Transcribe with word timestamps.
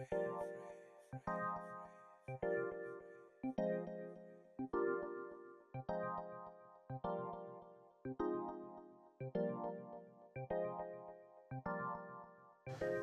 We 0.00 0.06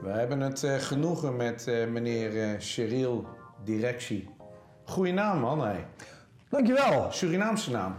hebben 0.04 0.39
het 0.39 0.63
eh, 0.63 0.75
genoegen 0.75 1.36
met 1.36 1.68
eh, 1.68 1.88
meneer 1.88 2.61
Cyril 2.61 3.27
Directie. 3.64 4.29
Goeie 4.84 5.14
naam, 5.14 5.39
man. 5.39 5.61
Hey. 5.61 5.86
Dankjewel. 6.50 7.11
Surinaamse 7.11 7.71
naam. 7.71 7.95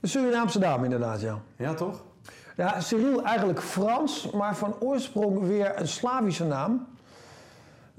De 0.00 0.06
Surinaamse 0.06 0.58
dame 0.58 0.84
inderdaad, 0.84 1.20
ja. 1.20 1.42
Ja, 1.56 1.74
toch? 1.74 2.04
Ja, 2.56 2.80
Cyril 2.80 3.24
eigenlijk 3.24 3.60
Frans, 3.60 4.30
maar 4.30 4.56
van 4.56 4.80
oorsprong 4.80 5.46
weer 5.46 5.80
een 5.80 5.88
Slavische 5.88 6.44
naam. 6.44 6.86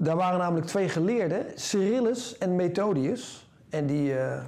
Daar 0.02 0.16
waren 0.16 0.38
namelijk 0.38 0.66
twee 0.66 0.88
geleerden, 0.88 1.46
Cyrillus 1.54 2.38
en 2.38 2.56
Methodius. 2.56 3.48
En 3.68 3.86
die, 3.86 4.18
eh, 4.18 4.42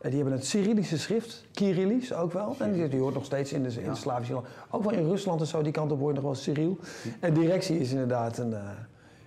die 0.00 0.14
hebben 0.14 0.32
het 0.32 0.46
Cyrillische 0.46 0.98
schrift, 0.98 1.44
Kyrillisch 1.52 2.12
ook 2.12 2.32
wel. 2.32 2.56
En 2.58 2.72
die, 2.72 2.88
die 2.88 3.00
hoort 3.00 3.14
nog 3.14 3.24
steeds 3.24 3.52
in 3.52 3.62
de, 3.62 3.82
in 3.82 3.90
de 3.90 3.96
Slavische. 3.96 4.42
Ook 4.70 4.82
wel 4.84 4.92
in 4.92 5.06
Rusland 5.08 5.40
en 5.40 5.46
zo, 5.46 5.62
die 5.62 5.72
kant 5.72 5.92
op 5.92 5.98
hoort 5.98 6.14
nog 6.14 6.24
wel 6.24 6.34
Cyril. 6.34 6.78
En 7.20 7.34
directie 7.34 7.78
is 7.80 7.90
inderdaad 7.90 8.38
een, 8.38 8.54
eh, 8.54 8.60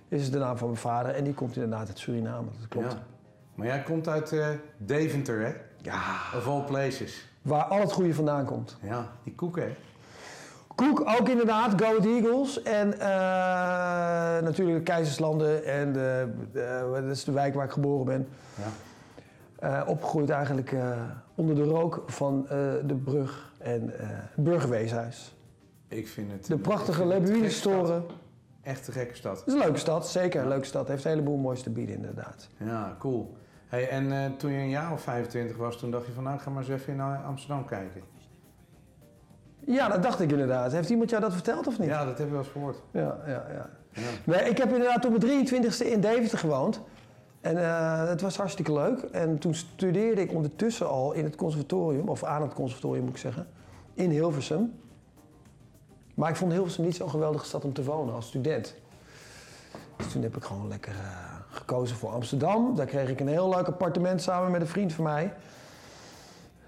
is 0.08 0.30
de 0.30 0.38
naam 0.38 0.56
van 0.56 0.66
mijn 0.66 0.80
vader. 0.80 1.14
En 1.14 1.24
die 1.24 1.34
komt 1.34 1.54
inderdaad 1.54 1.88
uit 1.88 1.98
Suriname, 1.98 2.48
dat 2.58 2.68
klopt. 2.68 2.92
Ja. 2.92 3.02
Maar 3.54 3.66
jij 3.66 3.82
komt 3.82 4.08
uit 4.08 4.32
eh, 4.32 4.48
Deventer, 4.76 5.40
hè? 5.40 5.52
Ja. 5.82 6.02
Of 6.36 6.46
all 6.46 6.62
places. 6.62 7.28
Waar 7.42 7.64
al 7.64 7.80
het 7.80 7.92
goede 7.92 8.14
vandaan 8.14 8.44
komt. 8.44 8.76
Ja, 8.82 9.12
die 9.24 9.34
koek, 9.34 9.56
hè? 9.56 9.74
Koek 10.74 11.00
ook 11.20 11.28
inderdaad, 11.28 11.82
Go 11.82 11.98
Eagles. 12.00 12.62
En 12.62 12.92
eh, 13.00 13.08
natuurlijk 14.42 14.76
de 14.78 14.82
Keizerslanden 14.92 15.64
en 15.64 15.92
de, 15.92 16.28
de- 16.52 16.88
dat 16.92 17.04
is 17.04 17.24
de 17.24 17.32
wijk 17.32 17.54
waar 17.54 17.64
ik 17.64 17.70
geboren 17.70 18.04
ben. 18.06 18.28
Ja. 18.54 19.80
Eh, 19.82 19.88
opgegroeid 19.88 20.30
eigenlijk 20.30 20.72
eh, 20.72 20.92
onder 21.34 21.54
de 21.54 21.62
rook 21.64 22.02
van 22.06 22.42
eh, 22.48 22.58
de 22.84 22.94
brug 23.04 23.52
en 23.58 23.98
eh, 24.00 24.06
het 24.10 24.44
burgerweeshuis. 24.44 25.34
Ik 25.88 26.08
vind 26.08 26.32
het... 26.32 26.46
De 26.46 26.56
prachtige 26.58 27.06
Lebuïne-storen. 27.06 28.04
Echt 28.62 28.86
een 28.86 28.92
gekke 28.92 29.14
stad. 29.14 29.38
Het 29.38 29.46
is 29.46 29.52
een 29.52 29.58
leuke 29.58 29.78
stad, 29.78 30.08
zeker 30.08 30.42
een 30.42 30.48
leuke 30.48 30.64
stad. 30.66 30.88
Heeft 30.88 31.04
een 31.04 31.10
heleboel 31.10 31.36
moois 31.36 31.62
te 31.62 31.70
bieden 31.70 31.94
inderdaad. 31.96 32.48
Ja, 32.56 32.96
cool. 32.98 33.36
Hey, 33.66 33.88
en 33.88 34.12
eh, 34.12 34.30
toen 34.36 34.50
je 34.52 34.58
een 34.58 34.68
jaar 34.68 34.92
of 34.92 35.00
25 35.02 35.56
was, 35.56 35.76
toen 35.78 35.90
dacht 35.90 36.06
je 36.06 36.12
van 36.12 36.22
nou, 36.22 36.38
ga 36.38 36.50
maar 36.50 36.62
eens 36.62 36.70
even 36.72 36.92
in 36.92 37.00
eh, 37.00 37.26
Amsterdam 37.26 37.64
kijken. 37.64 38.02
Ja, 39.66 39.88
dat 39.88 40.02
dacht 40.02 40.20
ik 40.20 40.30
inderdaad. 40.30 40.72
Heeft 40.72 40.90
iemand 40.90 41.10
jou 41.10 41.22
dat 41.22 41.32
verteld 41.32 41.66
of 41.66 41.78
niet? 41.78 41.88
Ja, 41.88 42.04
dat 42.04 42.18
heb 42.18 42.26
je 42.26 42.32
wel 42.32 42.42
eens 42.42 42.52
gehoord. 42.52 42.76
ja, 42.90 43.18
ja. 43.26 43.46
ja. 43.52 43.70
Ja. 43.92 44.02
Nee, 44.24 44.50
ik 44.50 44.58
heb 44.58 44.72
inderdaad 44.72 45.04
op 45.04 45.22
mijn 45.22 45.46
23e 45.46 45.86
in 45.86 46.00
Deventer 46.00 46.38
gewoond. 46.38 46.80
En 47.40 47.64
eh, 47.64 48.08
het 48.08 48.20
was 48.20 48.36
hartstikke 48.36 48.72
leuk. 48.72 49.00
En 49.00 49.38
toen 49.38 49.54
studeerde 49.54 50.20
ik 50.20 50.32
ondertussen 50.32 50.88
al 50.88 51.12
in 51.12 51.24
het 51.24 51.36
conservatorium, 51.36 52.08
of 52.08 52.24
aan 52.24 52.42
het 52.42 52.54
conservatorium 52.54 53.04
moet 53.04 53.12
ik 53.12 53.20
zeggen, 53.20 53.46
in 53.94 54.10
Hilversum. 54.10 54.72
Maar 56.14 56.30
ik 56.30 56.36
vond 56.36 56.52
Hilversum 56.52 56.84
niet 56.84 56.96
zo'n 56.96 57.10
geweldige 57.10 57.44
stad 57.44 57.64
om 57.64 57.72
te 57.72 57.84
wonen 57.84 58.14
als 58.14 58.26
student. 58.26 58.74
Dus 59.96 60.12
toen 60.12 60.22
heb 60.22 60.36
ik 60.36 60.44
gewoon 60.44 60.68
lekker 60.68 60.92
eh, 60.92 61.34
gekozen 61.50 61.96
voor 61.96 62.10
Amsterdam. 62.10 62.76
Daar 62.76 62.86
kreeg 62.86 63.08
ik 63.08 63.20
een 63.20 63.28
heel 63.28 63.48
leuk 63.48 63.66
appartement 63.66 64.22
samen 64.22 64.50
met 64.50 64.60
een 64.60 64.66
vriend 64.66 64.92
van 64.92 65.04
mij. 65.04 65.32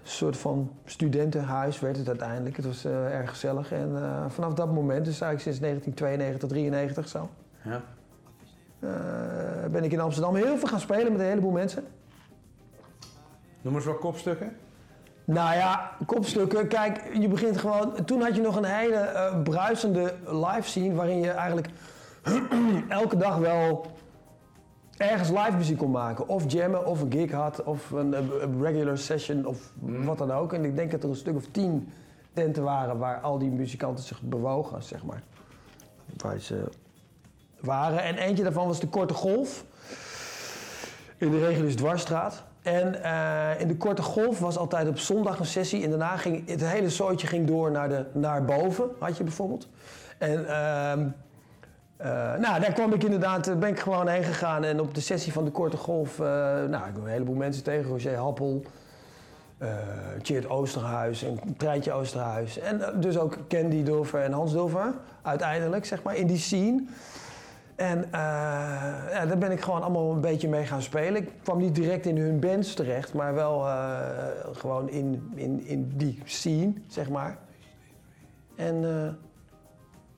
Een 0.05 0.11
soort 0.11 0.37
van 0.37 0.71
studentenhuis 0.85 1.79
werd 1.79 1.97
het 1.97 2.07
uiteindelijk. 2.07 2.55
Het 2.55 2.65
was 2.65 2.85
eh, 2.85 3.05
erg 3.05 3.29
gezellig. 3.29 3.71
En 3.71 3.91
eh, 3.95 4.25
vanaf 4.29 4.53
dat 4.53 4.73
moment, 4.73 5.05
dus 5.05 5.21
eigenlijk 5.21 5.41
sinds 5.41 5.59
1992, 5.59 6.49
93 6.49 7.07
zo, 7.07 7.29
Ja. 7.63 7.81
eh, 8.79 9.69
ben 9.71 9.83
ik 9.83 9.91
in 9.91 9.99
Amsterdam 9.99 10.35
heel 10.35 10.57
veel 10.57 10.67
gaan 10.67 10.79
spelen 10.79 11.11
met 11.11 11.21
een 11.21 11.27
heleboel 11.27 11.51
mensen. 11.51 11.83
Noem 13.61 13.75
eens 13.75 13.85
wat 13.85 13.97
kopstukken. 13.99 14.55
Nou 15.23 15.55
ja, 15.55 15.91
kopstukken. 16.05 16.67
Kijk, 16.67 17.09
je 17.13 17.27
begint 17.27 17.57
gewoon. 17.57 18.05
Toen 18.05 18.21
had 18.21 18.35
je 18.35 18.41
nog 18.41 18.55
een 18.55 18.63
hele 18.63 19.31
bruisende 19.43 20.13
live 20.25 20.61
scene 20.69 20.95
waarin 20.95 21.19
je 21.19 21.31
eigenlijk 21.31 21.69
elke 22.89 23.17
dag 23.17 23.37
wel 23.37 23.85
ergens 24.97 25.29
live 25.29 25.51
muziek 25.57 25.77
kon 25.77 25.91
maken. 25.91 26.27
Of 26.27 26.43
jammen, 26.51 26.85
of 26.85 27.01
een 27.01 27.11
gig 27.11 27.31
had, 27.31 27.63
of 27.63 27.91
een, 27.91 28.13
een- 28.17 28.41
een 28.43 28.61
regular 28.61 28.97
session, 28.97 29.45
of 29.45 29.71
wat 29.79 30.17
dan 30.17 30.31
ook. 30.31 30.53
En 30.53 30.65
ik 30.65 30.75
denk 30.75 30.91
dat 30.91 31.03
er 31.03 31.09
een 31.09 31.15
stuk 31.15 31.35
of 31.35 31.45
tien 31.51 31.91
tenten 32.33 32.63
waren 32.63 32.97
waar 32.97 33.19
al 33.19 33.37
die 33.37 33.49
muzikanten 33.49 34.03
zich 34.03 34.21
bewogen, 34.21 34.83
zeg 34.83 35.03
maar. 35.03 35.21
Waar 36.17 36.39
ze 36.39 36.63
waren. 37.59 38.03
En 38.03 38.15
eentje 38.17 38.43
daarvan 38.43 38.67
was 38.67 38.79
de 38.79 38.87
Korte 38.87 39.13
Golf. 39.13 39.65
In 41.17 41.31
de 41.31 41.45
Regulus 41.45 41.75
Dwarsstraat. 41.75 42.43
En 42.61 43.03
eh, 43.03 43.61
in 43.61 43.67
de 43.67 43.75
Korte 43.77 44.01
Golf 44.01 44.39
was 44.39 44.57
altijd 44.57 44.87
op 44.87 44.97
zondag 44.99 45.39
een 45.39 45.45
sessie. 45.45 45.83
En 45.83 45.89
daarna 45.89 46.17
ging 46.17 46.49
het 46.49 46.65
hele 46.67 46.89
zootje 46.89 47.27
ging 47.27 47.47
door 47.47 47.71
naar, 47.71 47.89
de, 47.89 48.05
naar 48.13 48.45
boven, 48.45 48.89
had 48.99 49.17
je 49.17 49.23
bijvoorbeeld. 49.23 49.67
En 50.17 50.47
ehm, 50.47 51.07
eh, 51.97 52.35
nou, 52.35 52.59
daar 52.59 52.73
kwam 52.73 52.93
ik 52.93 53.03
inderdaad, 53.03 53.47
eh, 53.47 53.55
ben 53.55 53.69
ik 53.69 53.79
gewoon 53.79 54.07
heen 54.07 54.23
gegaan. 54.23 54.63
En 54.63 54.79
op 54.79 54.95
de 54.95 55.01
sessie 55.01 55.33
van 55.33 55.45
de 55.45 55.51
Korte 55.51 55.77
Golf, 55.77 56.19
eh, 56.19 56.25
nou, 56.63 56.89
ik 56.89 56.97
een 56.97 57.07
heleboel 57.07 57.35
mensen 57.35 57.63
tegen. 57.63 57.89
Roger 57.89 58.15
Happel, 58.15 58.63
eh 59.57 59.69
Tjeerd 60.21 60.49
Oosterhuis 60.49 61.23
en 61.23 61.39
Treintje 61.57 61.91
Oosterhuis. 61.91 62.59
En 62.59 62.81
dus 62.99 63.17
ook 63.17 63.37
Candy 63.47 63.83
Dulfer 63.83 64.21
en 64.21 64.31
Hans 64.31 64.51
Dulfer, 64.51 64.93
uiteindelijk, 65.21 65.85
zeg 65.85 66.03
maar, 66.03 66.15
in 66.15 66.27
die 66.27 66.37
scene. 66.37 66.83
En 67.75 68.05
ja, 68.11 69.25
daar 69.25 69.37
ben 69.37 69.51
ik 69.51 69.61
gewoon 69.61 69.81
allemaal 69.81 70.11
een 70.11 70.21
beetje 70.21 70.49
mee 70.49 70.65
gaan 70.65 70.81
spelen. 70.81 71.21
Ik 71.21 71.29
kwam 71.43 71.57
niet 71.57 71.75
direct 71.75 72.05
in 72.05 72.17
hun 72.17 72.39
bands 72.39 72.73
terecht, 72.73 73.13
maar 73.13 73.33
wel 73.33 73.65
gewoon 74.51 74.89
in, 74.89 75.31
in, 75.35 75.65
in 75.65 75.91
die 75.95 76.19
scene, 76.25 76.73
zeg 76.87 77.09
maar. 77.09 77.37
En 78.55 78.83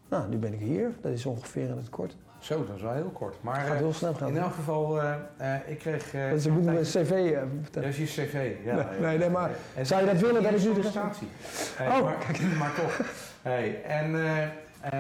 nou, 0.10 0.30
nu 0.30 0.38
ben 0.38 0.54
ik 0.54 0.60
hier. 0.60 0.92
Dat 1.02 1.12
is 1.12 1.26
ongeveer 1.26 1.64
in 1.70 1.78
het 1.78 1.90
kort. 1.90 2.16
Zo, 2.40 2.66
dat 2.66 2.76
is 2.76 2.82
wel 2.82 2.94
heel 2.94 3.10
kort. 3.14 3.36
Maar 3.42 3.56
Gaat 3.56 3.70
eh, 3.70 3.76
heel 3.78 3.94
snel 3.94 4.14
gaan. 4.14 4.28
in 4.30 4.38
elk 4.38 4.54
geval, 4.54 5.02
eh, 5.02 5.14
eh, 5.38 5.60
ik 5.66 5.80
kreeg... 5.80 6.14
eh, 6.14 6.30
Dat 6.30 6.38
is, 6.40 6.48
moet 6.48 6.64
mijn 6.64 6.82
cv 6.82 7.12
eh, 7.12 7.42
Dat 7.72 7.84
is 7.84 7.98
je 7.98 8.04
cv, 8.06 8.52
ja. 8.64 8.76
Nee, 8.76 8.84
eh, 8.84 9.00
nee, 9.00 9.18
nee, 9.18 9.30
maar 9.30 9.50
eh, 9.76 9.84
zou 9.86 10.02
je 10.06 10.12
dat 10.12 10.22
willen, 10.22 10.44
dat 10.44 10.54
is 10.54 10.64
nu 10.64 10.70
een 10.70 10.76
de- 10.76 10.82
sollicitatie. 10.82 11.28
Hey, 11.76 11.88
Oh, 12.00 12.04
maar, 12.04 12.16
maar 12.60 12.74
toch. 12.76 13.02
Hey, 13.42 13.84
en 13.84 14.16
eh, 14.16 14.44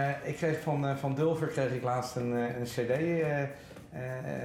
eh, 0.09 0.15
ik 0.23 0.35
kreeg 0.35 0.59
van, 0.61 0.87
eh, 0.87 0.95
van 0.95 1.15
Dulver 1.15 1.47
kreeg 1.47 1.71
ik 1.71 1.83
laatst 1.83 2.15
een, 2.15 2.33
eh, 2.37 2.57
een 2.59 2.63
cd 2.63 2.89
eh, 2.89 3.41
eh, 3.41 3.49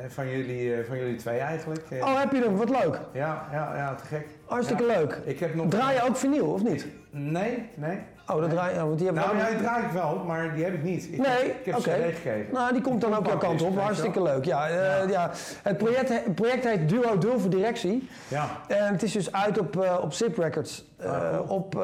van, 0.09 0.29
jullie, 0.29 0.75
eh, 0.75 0.85
van 0.89 0.99
jullie 0.99 1.17
twee 1.17 1.39
eigenlijk. 1.39 1.83
Eh, 1.91 1.99
Oh, 2.03 2.19
heb 2.21 2.33
je 2.33 2.43
hem? 2.43 2.57
Wat 2.57 2.71
leuk. 2.71 3.01
Ja, 3.13 3.49
ja, 3.53 3.77
ja, 3.77 3.95
te 3.95 4.05
gek. 4.05 4.27
Hartstikke 4.45 4.85
Ja. 4.85 4.99
leuk. 4.99 5.19
Ik 5.25 5.39
heb 5.41 5.55
nog... 5.55 5.69
Draai 5.69 5.95
je 5.97 6.03
ook 6.09 6.17
vinyl, 6.17 6.47
of 6.47 6.63
niet? 6.63 6.87
Nee, 7.11 7.69
nee. 7.75 7.99
Oh, 8.35 8.41
dat 8.41 8.51
draai 8.51 8.71
je, 8.71 8.77
ja, 8.79 8.87
want 8.87 8.99
die 8.99 9.13
Nou, 9.13 9.37
ja, 9.37 9.49
die 9.49 9.57
draai 9.59 9.85
ik 9.85 9.91
wel, 9.91 10.23
maar 10.27 10.55
die 10.55 10.65
heb 10.65 10.75
ik 10.75 10.83
niet. 10.83 11.05
Ik 11.05 11.19
Nee, 11.19 11.27
heb, 11.29 11.59
ik 11.59 11.65
heb 11.65 11.77
oké. 11.77 11.91
cd 11.91 12.15
gekregen. 12.15 12.53
Nou, 12.53 12.73
die 12.73 12.83
komt 12.83 13.01
dan 13.01 13.15
ook 13.17 13.27
jouw 13.27 13.39
kant 13.39 13.63
op. 13.63 13.79
Hartstikke 13.79 14.23
leuk. 14.23 14.45
Ja, 14.45 14.69
eh, 14.69 14.75
Ja. 14.77 15.09
ja. 15.09 15.31
Het, 15.63 15.79
project, 15.79 16.35
project 16.35 16.65
heet 16.65 16.89
Duo 16.89 17.19
Dulver 17.19 17.51
Directie. 17.51 18.09
Ja. 18.29 18.47
En 18.69 18.93
het 18.93 19.03
is 19.03 19.13
dus 19.13 19.33
uit 19.33 19.59
op, 19.59 19.81
eh, 19.83 19.99
op 20.03 20.13
Zip 20.13 20.39
Records. 20.39 20.85
Eh, 20.97 21.11
Ah, 21.13 21.21
cool. 21.31 21.57
op, 21.57 21.75
eh, 21.75 21.81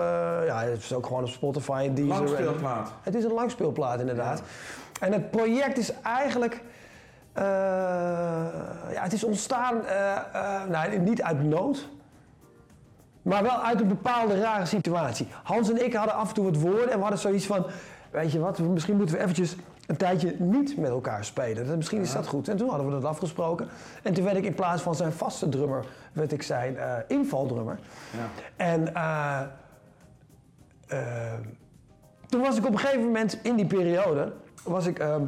ja, 0.46 0.60
het 0.62 0.78
is 0.82 0.92
ook 0.92 1.06
gewoon 1.06 1.22
op 1.22 1.28
Spotify 1.28 1.90
Deezer. 1.92 2.14
Langspeelplaat. 2.14 2.92
Het 3.02 3.14
is 3.14 3.24
een 3.24 3.32
langspeelplaat 3.32 4.00
inderdaad. 4.00 4.42
En 5.00 5.12
het 5.12 5.30
project 5.30 5.78
is 5.78 5.92
eigenlijk... 6.02 6.60
eh, 7.32 7.44
ja, 8.92 9.02
het 9.02 9.12
is 9.12 9.24
ontstaan, 9.24 9.86
eh, 9.86 10.12
eh, 10.16 10.68
nou, 10.68 10.98
niet 10.98 11.22
uit 11.22 11.42
nood. 11.44 11.88
Maar 13.28 13.42
wel 13.42 13.62
uit 13.62 13.80
een 13.80 13.88
bepaalde 13.88 14.40
rare 14.40 14.66
situatie. 14.66 15.28
Hans 15.42 15.70
en 15.70 15.84
ik 15.84 15.94
hadden 15.94 16.14
af 16.14 16.28
en 16.28 16.34
toe 16.34 16.46
het 16.46 16.60
woord 16.60 16.86
en 16.86 16.96
we 16.96 17.00
hadden 17.00 17.18
zoiets 17.18 17.46
van... 17.46 17.66
Weet 18.10 18.32
je 18.32 18.38
wat, 18.38 18.58
misschien 18.58 18.96
moeten 18.96 19.16
we 19.16 19.22
eventjes 19.22 19.56
een 19.86 19.96
tijdje 19.96 20.34
niet 20.38 20.76
met 20.76 20.90
elkaar 20.90 21.24
spelen. 21.24 21.66
Dat, 21.66 21.76
misschien 21.76 22.00
is 22.00 22.12
dat 22.12 22.26
goed. 22.26 22.48
En 22.48 22.56
toen 22.56 22.68
hadden 22.68 22.86
we 22.86 22.92
dat 22.92 23.04
afgesproken. 23.04 23.68
En 24.02 24.14
toen 24.14 24.24
werd 24.24 24.36
ik 24.36 24.44
in 24.44 24.54
plaats 24.54 24.82
van 24.82 24.94
zijn 24.94 25.12
vaste 25.12 25.48
drummer, 25.48 25.84
werd 26.12 26.32
ik 26.32 26.42
zijn 26.42 26.76
eh, 26.76 26.94
invaldrummer. 27.06 27.78
Ja. 28.10 28.28
En 28.56 28.94
eh, 28.94 29.40
eh, 30.86 31.40
toen 32.26 32.40
was 32.40 32.56
ik 32.56 32.66
op 32.66 32.72
een 32.72 32.78
gegeven 32.78 33.04
moment 33.04 33.38
in 33.42 33.56
die 33.56 33.66
periode, 33.66 34.32
was 34.64 34.86
ik 34.86 34.98
ehm, 34.98 35.22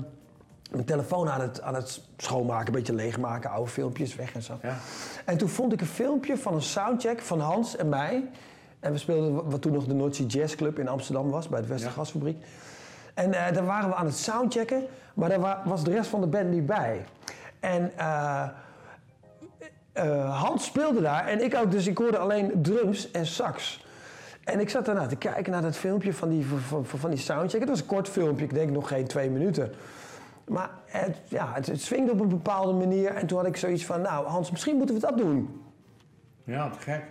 mijn 0.70 0.84
telefoon 0.84 1.28
aan 1.30 1.40
het, 1.40 1.60
aan 1.62 1.74
het 1.74 2.00
schoonmaken, 2.16 2.66
een 2.66 2.72
beetje 2.72 2.94
leegmaken, 2.94 3.50
oude 3.50 3.70
filmpjes 3.70 4.14
weg 4.14 4.34
en 4.34 4.42
zo. 4.42 4.58
Ja. 4.62 4.76
En 5.24 5.36
toen 5.36 5.48
vond 5.48 5.72
ik 5.72 5.80
een 5.80 5.86
filmpje 5.86 6.36
van 6.36 6.54
een 6.54 6.62
soundcheck 6.62 7.20
van 7.20 7.40
Hans 7.40 7.76
en 7.76 7.88
mij. 7.88 8.28
En 8.80 8.92
we 8.92 8.98
speelden 8.98 9.50
wat 9.50 9.62
toen 9.62 9.72
nog 9.72 9.86
de 9.86 9.94
Noordse 9.94 10.26
Jazz 10.26 10.54
Club 10.54 10.78
in 10.78 10.88
Amsterdam 10.88 11.30
was, 11.30 11.48
bij 11.48 11.60
de 11.60 11.66
Westergasfabriek. 11.66 12.44
En 13.14 13.32
eh, 13.46 13.52
daar 13.54 13.64
waren 13.66 13.88
we 13.88 13.94
aan 13.94 14.06
het 14.06 14.16
soundchecken, 14.16 14.86
maar 15.14 15.28
daar 15.28 15.40
wa- 15.40 15.62
was 15.64 15.84
de 15.84 15.90
rest 15.90 16.10
van 16.10 16.20
de 16.20 16.26
band 16.26 16.50
niet 16.50 16.66
bij. 16.66 17.04
En 17.60 17.92
eh, 17.96 18.48
eh, 19.92 20.40
Hans 20.42 20.64
speelde 20.64 21.00
daar 21.00 21.26
en 21.26 21.44
ik 21.44 21.54
ook, 21.54 21.70
dus 21.70 21.86
ik 21.86 21.98
hoorde 21.98 22.18
alleen 22.18 22.62
drums 22.62 23.10
en 23.10 23.26
sax. 23.26 23.84
En 24.44 24.60
ik 24.60 24.70
zat 24.70 24.84
daarna 24.84 25.06
te 25.06 25.16
kijken 25.16 25.52
naar 25.52 25.62
dat 25.62 25.76
filmpje 25.76 26.12
van 26.12 26.28
die, 26.28 26.46
van, 26.46 26.84
van, 26.84 26.98
van 27.00 27.10
die 27.10 27.18
soundcheck. 27.18 27.60
Het 27.60 27.68
was 27.68 27.80
een 27.80 27.86
kort 27.86 28.08
filmpje, 28.08 28.44
ik 28.44 28.54
denk 28.54 28.70
nog 28.70 28.88
geen 28.88 29.06
twee 29.06 29.30
minuten. 29.30 29.72
Maar 30.48 30.70
het, 30.86 31.16
ja, 31.28 31.52
het, 31.52 31.66
het 31.66 31.80
swingde 31.80 32.12
op 32.12 32.20
een 32.20 32.28
bepaalde 32.28 32.72
manier. 32.72 33.14
En 33.14 33.26
toen 33.26 33.38
had 33.38 33.46
ik 33.46 33.56
zoiets 33.56 33.86
van, 33.86 34.00
nou 34.00 34.26
Hans, 34.26 34.50
misschien 34.50 34.76
moeten 34.76 34.94
we 34.94 35.00
dat 35.00 35.18
doen. 35.18 35.62
Ja, 36.44 36.70
te 36.70 36.78
gek. 36.78 37.04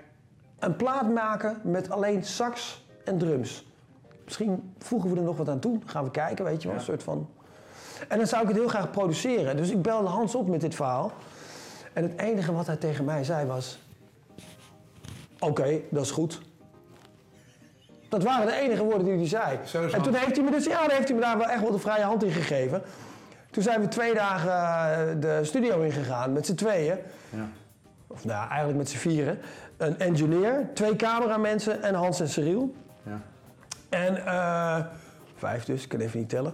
Een 0.60 0.76
plaat 0.76 1.14
maken 1.14 1.62
met 1.64 1.90
alleen 1.90 2.24
sax 2.24 2.86
en 3.06 3.18
drums. 3.18 3.68
Misschien 4.26 4.74
voegen 4.78 5.10
we 5.10 5.18
er 5.18 5.24
nog 5.24 5.38
wat 5.38 5.50
aan 5.50 5.60
toe. 5.60 5.80
Gaan 5.86 6.04
we 6.04 6.12
kijken, 6.12 6.46
weet 6.46 6.62
je 6.62 6.68
wel. 6.68 6.78
Ja. 6.78 6.80
Een 6.80 6.88
soort 6.88 7.04
van... 7.04 7.30
En 8.08 8.18
dan 8.18 8.28
zou 8.28 8.42
ik 8.42 8.48
het 8.48 8.58
heel 8.58 8.68
graag 8.68 8.92
produceren. 8.92 9.58
Dus 9.58 9.70
ik 9.70 9.82
belde 9.82 10.08
Hans 10.08 10.36
op 10.36 10.48
met 10.48 10.62
dit 10.62 10.75
verhaal. 10.75 11.12
En 11.94 12.04
het 12.04 12.20
enige 12.20 12.54
wat 12.54 12.68
hij 12.68 12.75
tegen 12.75 13.06
mij 13.06 13.24
zei 13.24 13.48
was... 13.48 13.80
Oké, 15.40 15.80
dat 15.90 16.04
is 16.04 16.12
goed. 16.12 16.42
Dat 18.10 18.24
waren 18.24 18.46
de 18.46 18.54
enige 18.54 18.84
woorden 18.84 19.04
die 19.04 19.16
hij 19.16 19.28
zei. 19.28 19.60
Zo 19.66 19.88
en 19.88 20.02
toen 20.02 20.14
heeft 20.14 20.36
hij 20.36 20.46
me 20.46 20.52
dus, 20.52 20.66
ja, 20.66 20.82
dan 20.82 20.96
heeft 20.96 21.08
hij 21.08 21.18
me 21.18 21.24
daar 21.24 21.38
wel 21.38 21.48
echt 21.48 21.62
wel 21.62 21.72
de 21.72 21.80
vrije 21.80 22.04
hand 22.04 22.24
in 22.24 22.32
gegeven. 22.32 22.82
Toen 23.51 23.63
zijn 23.63 23.81
we 23.81 23.88
twee 23.88 24.13
dagen 24.13 24.51
eh, 24.51 25.22
de 25.22 25.40
studio 25.44 25.81
ingegaan 25.81 26.34
met 26.34 26.46
z'n 26.46 26.56
tweeën. 26.56 26.98
Ja. 27.30 27.50
Of 28.07 28.25
nou, 28.25 28.48
eigenlijk 28.48 28.78
met 28.78 28.90
z'n 28.90 28.98
vieren. 28.98 29.40
Een 29.78 30.00
engineer, 30.00 30.69
twee 30.74 30.96
cameramensen 30.96 31.84
en 31.84 31.94
Hans 31.94 32.19
en 32.19 32.30
Cyril. 32.30 32.75
Ja. 33.04 33.22
En 33.90 34.25
eh, 34.25 34.86
vijf 35.36 35.66
dus, 35.66 35.84
ik 35.84 35.90
kan 35.90 36.00
even 36.00 36.19
niet 36.19 36.30
tellen. 36.30 36.54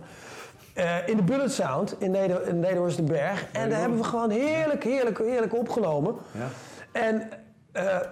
Eh, 0.74 1.07
in 1.07 1.18
de 1.18 1.24
Bullet 1.24 1.51
Sound 1.51 2.01
in, 2.01 2.12
Neder 2.12 2.47
in 2.47 2.59
Nederhorstenberg. 2.59 3.45
En 3.51 3.69
daar 3.69 3.80
hebben 3.80 3.97
we 3.97 4.03
gewoon 4.03 4.30
heerlijk, 4.30 4.83
heerlijk, 4.83 5.18
heerlijk 5.18 5.56
opgenomen. 5.56 6.15
Ja. 6.31 6.47
En 6.92 7.30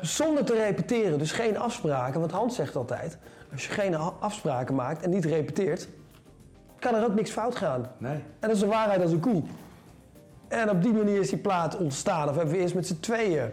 zonder 0.01 0.45
te 0.45 0.53
repeteren, 0.53 1.18
dus 1.18 1.31
geen 1.31 1.57
afspraken. 1.57 2.19
Want 2.19 2.31
Hans 2.31 2.56
zegt 2.56 2.75
altijd, 2.75 3.18
als 3.51 3.65
je 3.65 3.71
geen 3.71 3.95
afspraken 4.19 4.75
maakt 4.75 5.03
en 5.03 5.09
niet 5.09 5.25
repeteert, 5.25 5.88
kan 6.83 6.95
er 6.95 7.06
ook 7.06 7.15
niks 7.15 7.31
fout 7.31 7.56
gaan. 7.56 7.88
Nee. 7.97 8.13
En 8.13 8.24
dat 8.39 8.51
is 8.51 8.62
een 8.62 8.69
waarheid 8.69 9.01
als 9.01 9.12
een 9.12 9.19
koe. 9.19 9.44
En 10.47 10.69
op 10.69 10.83
die 10.83 10.94
manier 10.94 11.19
is 11.19 11.30
die 11.30 11.38
plaat 11.38 11.77
ontstaan. 11.77 12.30
Of 12.30 12.35
hebben 12.35 12.53
we 12.53 12.59
eerst 12.59 12.75
met 12.75 12.88
z'n 12.88 13.00
tweeën 13.00 13.51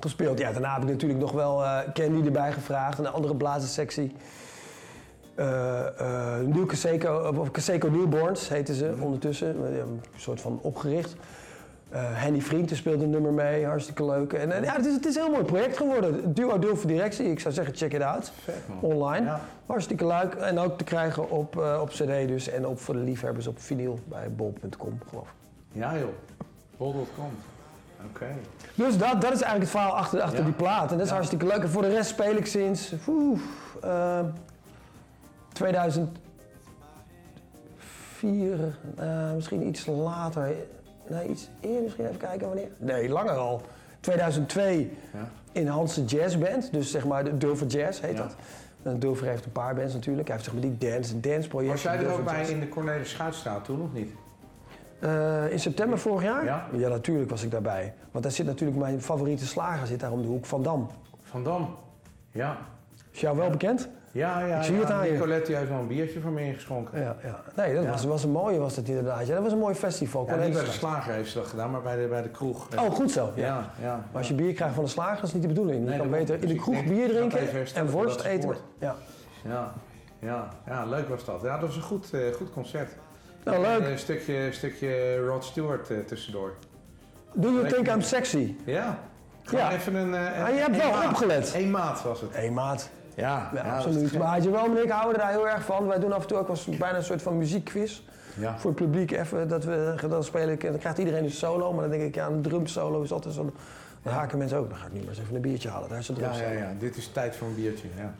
gespeeld. 0.00 0.38
Ja, 0.38 0.52
daarna 0.52 0.72
heb 0.72 0.82
ik 0.82 0.88
natuurlijk 0.88 1.20
nog 1.20 1.32
wel 1.32 1.64
eh 1.64 1.78
Candy 1.92 2.26
erbij 2.26 2.52
gevraagd. 2.52 2.98
Een 2.98 3.06
andere 3.06 3.36
blazerssectie. 3.36 4.12
Eh 5.34 6.40
eh 6.40 6.66
Caseco, 6.66 7.32
of 7.36 7.50
Caseco 7.50 7.88
Newborns 7.88 8.48
heten 8.48 8.74
ze 8.74 8.94
ondertussen. 9.00 9.56
Eh, 9.66 9.78
Een 9.78 10.00
soort 10.16 10.40
van 10.40 10.58
opgericht. 10.62 11.16
Eh 11.90 12.00
Henny 12.04 12.40
Vrienden 12.40 12.76
speelde 12.76 13.04
een 13.04 13.10
nummer 13.10 13.32
mee, 13.32 13.66
hartstikke 13.66 14.04
leuk. 14.04 14.32
En 14.32 14.52
eh, 14.52 14.64
ja, 14.64 14.72
het 14.76 14.86
is, 14.86 14.94
het 14.94 15.06
is 15.06 15.16
een 15.16 15.22
heel 15.22 15.30
mooi 15.32 15.44
project 15.44 15.76
geworden. 15.76 16.34
Duo 16.34 16.58
Dulve 16.58 16.86
Directie, 16.86 17.30
ik 17.30 17.40
zou 17.40 17.54
zeggen 17.54 17.74
check 17.74 17.92
it 17.94 18.02
out. 18.02 18.32
Online. 18.80 19.26
Ja. 19.26 19.40
Hartstikke 19.66 20.06
leuk. 20.06 20.34
En 20.34 20.58
ook 20.58 20.78
te 20.78 20.84
krijgen 20.84 21.30
op, 21.30 21.58
eh, 21.60 21.78
op 21.82 21.88
cd 21.88 22.06
dus. 22.28 22.48
En 22.48 22.66
ook 22.66 22.78
voor 22.78 22.94
de 22.94 23.00
liefhebbers 23.00 23.46
op 23.46 23.60
vinyl 23.60 23.98
bij 24.04 24.30
bol.com 24.32 24.98
geloof 25.08 25.26
ik. 25.28 25.34
Ja 25.72 25.98
joh. 25.98 26.08
Bol.com. 26.76 27.30
Oké. 28.10 28.26
Dus 28.74 28.98
dat, 28.98 29.12
dat 29.20 29.32
is 29.32 29.42
eigenlijk 29.42 29.60
het 29.60 29.70
verhaal 29.70 29.96
achter, 29.96 30.20
achter 30.20 30.38
Ja. 30.38 30.44
die 30.44 30.54
plaat. 30.54 30.90
En 30.90 30.96
dat 30.96 31.00
is 31.00 31.08
Ja. 31.08 31.14
hartstikke 31.14 31.46
leuk. 31.46 31.62
En 31.62 31.68
voor 31.68 31.82
de 31.82 31.88
rest 31.88 32.10
speel 32.10 32.36
ik 32.36 32.46
sinds 32.46 32.92
oeh, 33.08 33.38
eh, 33.82 34.18
2004, 35.52 36.08
eh, 38.96 39.32
misschien 39.34 39.66
iets 39.66 39.86
later. 39.86 40.54
Nee, 41.10 41.28
iets 41.28 41.48
eerder 41.60 41.82
misschien 41.82 42.04
even 42.06 42.18
kijken 42.18 42.46
wanneer. 42.46 42.68
Nee, 42.78 43.08
langer 43.08 43.32
al. 43.36 43.60
2002 44.00 44.96
Ja. 45.12 45.28
in 45.52 45.66
Hansen 45.66 46.04
Jazz 46.04 46.36
Band. 46.38 46.72
Dus 46.72 46.90
zeg 46.90 47.04
maar 47.06 47.24
de 47.24 47.36
Dulver 47.38 47.66
Jazz 47.66 48.00
heet 48.00 48.16
Ja. 48.16 48.22
dat. 48.22 48.36
En 48.82 48.98
Dulver 48.98 49.26
heeft 49.26 49.44
een 49.44 49.52
paar 49.52 49.74
bands 49.74 49.94
natuurlijk. 49.94 50.28
Hij 50.28 50.36
heeft 50.36 50.48
zeg 50.50 50.60
maar 50.60 50.70
die 50.70 50.90
dance, 50.90 51.20
dance 51.20 51.48
project. 51.48 51.72
Was 51.72 51.82
jij 51.82 51.98
er 51.98 52.12
ook 52.12 52.24
bij 52.24 52.48
in 52.48 52.60
de 52.60 52.68
Cornelis 52.68 53.10
Schuitstraat 53.10 53.64
toen 53.64 53.82
of 53.82 53.92
niet? 53.92 54.10
Eh, 55.00 55.50
in 55.52 55.58
september 55.60 55.98
vorig 55.98 56.22
jaar? 56.22 56.44
Ja. 56.44 56.66
natuurlijk 56.88 57.30
was 57.30 57.42
ik 57.42 57.50
daarbij. 57.50 57.94
Want 58.10 58.24
daar 58.24 58.32
zit 58.32 58.46
natuurlijk 58.46 58.78
mijn 58.78 59.02
favoriete 59.02 59.46
slager 59.46 59.86
zit 59.86 60.00
daar 60.00 60.12
om 60.12 60.22
de 60.22 60.28
hoek, 60.28 60.46
Van 60.46 60.62
Dam. 60.62 60.90
Van 61.22 61.44
Dam. 61.44 61.74
Ja. 62.30 62.56
Is 63.12 63.20
jou 63.20 63.36
wel 63.36 63.50
bekend? 63.50 63.88
Ja, 64.12 64.40
ja. 64.46 64.56
Ik 64.58 64.62
zie 64.64 64.74
ja. 64.74 64.80
het 64.80 64.90
aan 64.90 65.02
heeft 65.02 65.70
nog 65.70 65.78
een 65.80 65.86
biertje 65.86 66.20
voor 66.20 66.30
me 66.30 66.42
ingeschonken. 66.42 67.00
Ja, 67.00 67.16
ja. 67.22 67.40
Nee, 67.56 67.74
dat 67.74 67.84
Ja. 67.84 67.90
was, 67.90 68.04
was 68.04 68.24
een 68.24 68.30
mooie 68.30 68.58
was 68.58 68.74
dat 68.74 68.88
inderdaad. 68.88 69.26
Ja, 69.26 69.34
dat 69.34 69.42
was 69.42 69.52
een 69.52 69.58
mooi 69.58 69.74
festival. 69.74 70.26
Ja, 70.26 70.36
niet 70.36 70.52
bij 70.52 70.64
de 70.64 70.70
slager 70.70 71.12
heeft 71.12 71.30
ze 71.30 71.38
dat 71.38 71.46
gedaan, 71.46 71.70
maar 71.70 71.82
bij 71.82 71.96
de, 72.02 72.06
bij 72.08 72.22
de 72.22 72.28
kroeg. 72.28 72.68
Oh, 72.78 72.90
goed 72.94 73.10
zo. 73.10 73.32
Ja. 73.34 73.46
Ja, 73.46 73.70
ja. 73.82 73.94
Maar 73.94 74.18
als 74.18 74.28
je 74.28 74.34
bier 74.34 74.52
krijgt 74.52 74.74
van 74.74 74.84
de 74.84 74.90
slager, 74.90 75.14
dat 75.16 75.24
is 75.24 75.32
niet 75.32 75.42
de 75.42 75.48
bedoeling. 75.48 75.82
Je 75.82 75.88
Nee, 75.88 75.98
kan 75.98 76.10
beter 76.10 76.42
in 76.42 76.48
de 76.48 76.54
kroeg 76.54 76.84
bier 76.84 77.08
drinken 77.08 77.66
en 77.74 77.90
worst 77.90 78.20
eten. 78.20 78.56
Ja. 78.78 78.94
Ja, 79.44 79.72
ja, 80.20 80.48
ja, 80.66 80.84
leuk 80.84 81.08
was 81.08 81.24
dat. 81.24 81.40
Ja, 81.42 81.58
dat 81.58 81.66
was 81.66 81.76
een 81.76 81.82
goed, 81.82 82.10
eh, 82.12 82.20
goed 82.36 82.50
concert. 82.52 82.92
Nou, 83.44 83.60
leuk. 83.62 83.80
Een 83.90 83.98
stukje, 83.98 84.48
stukje 84.52 85.16
Rod 85.26 85.44
Stewart 85.44 85.90
eh, 85.90 85.98
tussendoor. 85.98 86.52
Do 87.34 87.50
you 87.50 87.68
think 87.68 87.88
I'm 87.88 88.00
sexy? 88.02 88.54
Ja. 88.64 88.98
Gewoon 89.42 89.64
Ja. 89.64 89.72
even 89.72 89.94
een... 89.94 90.14
eh, 90.14 90.44
Ah, 90.44 90.48
je 90.54 90.60
hebt 90.60 90.76
wel 90.76 90.90
opgelet. 91.10 91.52
Eén 91.54 91.70
maat 91.70 92.02
was 92.02 92.20
het. 92.20 92.36
Hé 92.36 92.50
maat. 92.50 92.90
Ja, 93.18 93.50
absoluut. 93.74 94.18
Maar 94.18 94.26
had 94.34 94.44
je 94.44 94.50
wel, 94.50 94.66
meneer, 94.68 94.82
ik 94.84 94.90
hou 94.90 95.12
er 95.12 95.18
daar 95.18 95.30
heel 95.30 95.48
erg 95.48 95.64
van. 95.64 95.86
Wij 95.86 95.98
doen 95.98 96.12
af 96.12 96.20
en 96.22 96.26
toe 96.28 96.38
ook 96.38 96.48
eens 96.48 96.64
bijna 96.64 96.96
een 96.96 97.02
soort 97.04 97.22
van 97.22 97.38
muziekquiz. 97.38 98.00
Ja. 98.34 98.58
Voor 98.58 98.70
het 98.70 98.80
publiek 98.80 99.10
even, 99.10 99.48
dat 99.48 99.64
we, 99.64 99.94
dan 100.08 100.24
speel 100.24 100.48
ik, 100.48 100.64
en 100.64 100.70
dan 100.70 100.78
krijgt 100.80 100.98
iedereen 100.98 101.24
een 101.24 101.30
solo. 101.30 101.72
Maar 101.72 101.80
dan 101.80 101.90
denk 101.90 102.02
ik, 102.02 102.14
ja, 102.14 102.26
een 102.26 102.42
drum 102.42 102.66
solo 102.66 103.02
is 103.02 103.12
altijd 103.12 103.34
zo. 103.34 103.52
Dan 104.02 104.12
haken 104.12 104.38
mensen 104.38 104.58
ook, 104.58 104.68
dan 104.68 104.78
ga 104.78 104.86
ik 104.86 104.92
nu 104.92 104.98
maar 105.00 105.08
eens 105.08 105.18
even 105.18 105.34
een 105.34 105.40
biertje 105.40 105.68
halen. 105.68 105.88
Daar 105.88 105.98
is 105.98 106.06
Ja, 106.16 106.32
ja, 106.34 106.50
ja, 106.50 106.72
dit 106.78 106.96
is 106.96 107.08
tijd 107.08 107.36
voor 107.36 107.48
een 107.48 107.54
biertje. 107.54 107.88
Ja. 107.96 108.14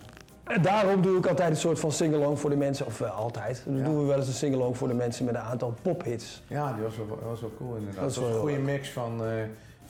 En 0.55 0.63
daarom 0.63 1.03
doe 1.03 1.19
ik 1.19 1.27
altijd 1.27 1.51
een 1.51 1.57
soort 1.57 1.81
van 1.81 1.93
sing-along 1.93 2.39
voor 2.41 2.51
de 2.51 2.57
mensen, 2.57 2.87
of 2.87 2.99
wel 2.99 3.09
altijd. 3.11 3.63
Dan 3.67 3.77
Ja. 3.77 3.85
doen 3.85 3.99
we 3.99 4.05
wel 4.07 4.17
eens 4.17 4.27
een 4.27 4.33
sing-along 4.33 4.77
voor 4.77 4.89
de 4.89 4.95
mensen 4.95 5.25
met 5.25 5.35
een 5.35 5.41
aantal 5.41 5.75
pophits. 5.83 6.43
Ja, 6.47 6.73
die 6.73 6.83
was 6.83 6.97
wel, 6.97 7.19
was 7.29 7.41
wel 7.41 7.53
cool 7.59 7.75
inderdaad. 7.77 8.05
Dat 8.05 8.15
was 8.17 8.25
een 8.35 8.39
goede 8.41 8.59
mix 8.59 8.91
van, 8.91 9.25
eh, 9.25 9.31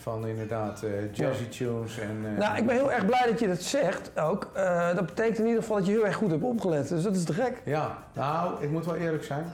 van 0.00 0.26
inderdaad 0.26 0.82
eh, 0.82 0.90
jazzy 1.12 1.48
tunes 1.48 1.98
en... 1.98 2.18
eh, 2.24 2.38
Nou, 2.38 2.56
ik 2.58 2.66
ben 2.66 2.74
heel 2.74 2.92
erg 2.92 3.06
blij 3.06 3.26
dat 3.30 3.40
je 3.40 3.46
dat 3.48 3.62
zegt 3.62 4.10
ook. 4.20 4.50
Eh, 4.54 4.94
dat 4.94 5.06
betekent 5.06 5.38
in 5.38 5.46
ieder 5.46 5.60
geval 5.62 5.76
dat 5.76 5.86
je 5.86 5.92
heel 5.92 6.06
erg 6.06 6.16
goed 6.16 6.30
hebt 6.30 6.42
opgelet. 6.42 6.88
Dus 6.88 7.02
dat 7.02 7.16
is 7.16 7.24
te 7.24 7.32
gek. 7.32 7.62
Ja, 7.64 7.98
nou, 8.12 8.62
ik 8.62 8.70
moet 8.70 8.84
wel 8.84 8.96
eerlijk 8.96 9.24
zijn. 9.24 9.44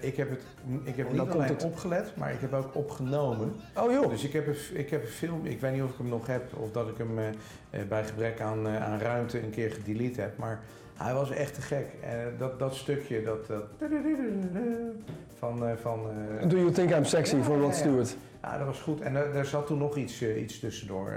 Ik 0.00 0.16
heb, 0.16 0.30
het, 0.30 0.42
ik 0.82 0.96
heb 0.96 1.06
Oh, 1.06 1.12
niet 1.12 1.20
alleen 1.30 1.42
het. 1.48 1.64
opgelet, 1.64 2.12
maar 2.16 2.32
ik 2.32 2.40
heb 2.40 2.52
ook 2.52 2.74
opgenomen. 2.74 3.54
Oh 3.76 3.92
joh. 3.92 4.08
Dus 4.08 4.24
ik 4.24 4.32
heb, 4.32 4.46
een, 4.46 4.56
ik 4.72 4.90
heb 4.90 5.02
een 5.02 5.08
film, 5.08 5.46
ik 5.46 5.60
weet 5.60 5.72
niet 5.72 5.82
of 5.82 5.90
ik 5.90 5.98
hem 5.98 6.08
nog 6.08 6.26
heb 6.26 6.42
of 6.56 6.70
dat 6.70 6.88
ik 6.88 6.98
hem 6.98 7.14
bij 7.88 8.04
gebrek 8.04 8.40
aan, 8.40 8.68
aan 8.68 8.98
ruimte 9.00 9.42
een 9.42 9.50
keer 9.50 9.70
gedelete 9.70 10.20
heb. 10.20 10.36
Maar 10.38 10.60
hij 10.98 11.14
was 11.14 11.30
echt 11.30 11.54
te 11.54 11.60
gek. 11.60 11.86
Eh, 12.02 12.10
dat, 12.38 12.58
dat 12.58 12.74
stukje, 12.74 13.22
dat, 13.22 13.46
dat 13.46 13.64
van, 15.38 15.66
eh, 15.66 15.76
van 15.76 16.00
eh, 16.40 16.48
Do 16.48 16.56
you 16.56 16.70
think 16.70 16.90
I'm 16.90 17.04
sexy 17.04 17.36
Ja, 17.36 17.42
voor 17.42 17.56
Rod. 17.58 17.74
Stewart? 17.74 18.16
Ja, 18.42 18.58
dat 18.58 18.66
was 18.66 18.80
goed. 18.80 19.00
En 19.00 19.16
er, 19.16 19.36
er 19.36 19.44
zat 19.46 19.66
toen 19.66 19.78
nog 19.78 19.96
iets, 19.96 20.20
eh, 20.20 20.42
iets 20.42 20.58
tussendoor. 20.58 21.12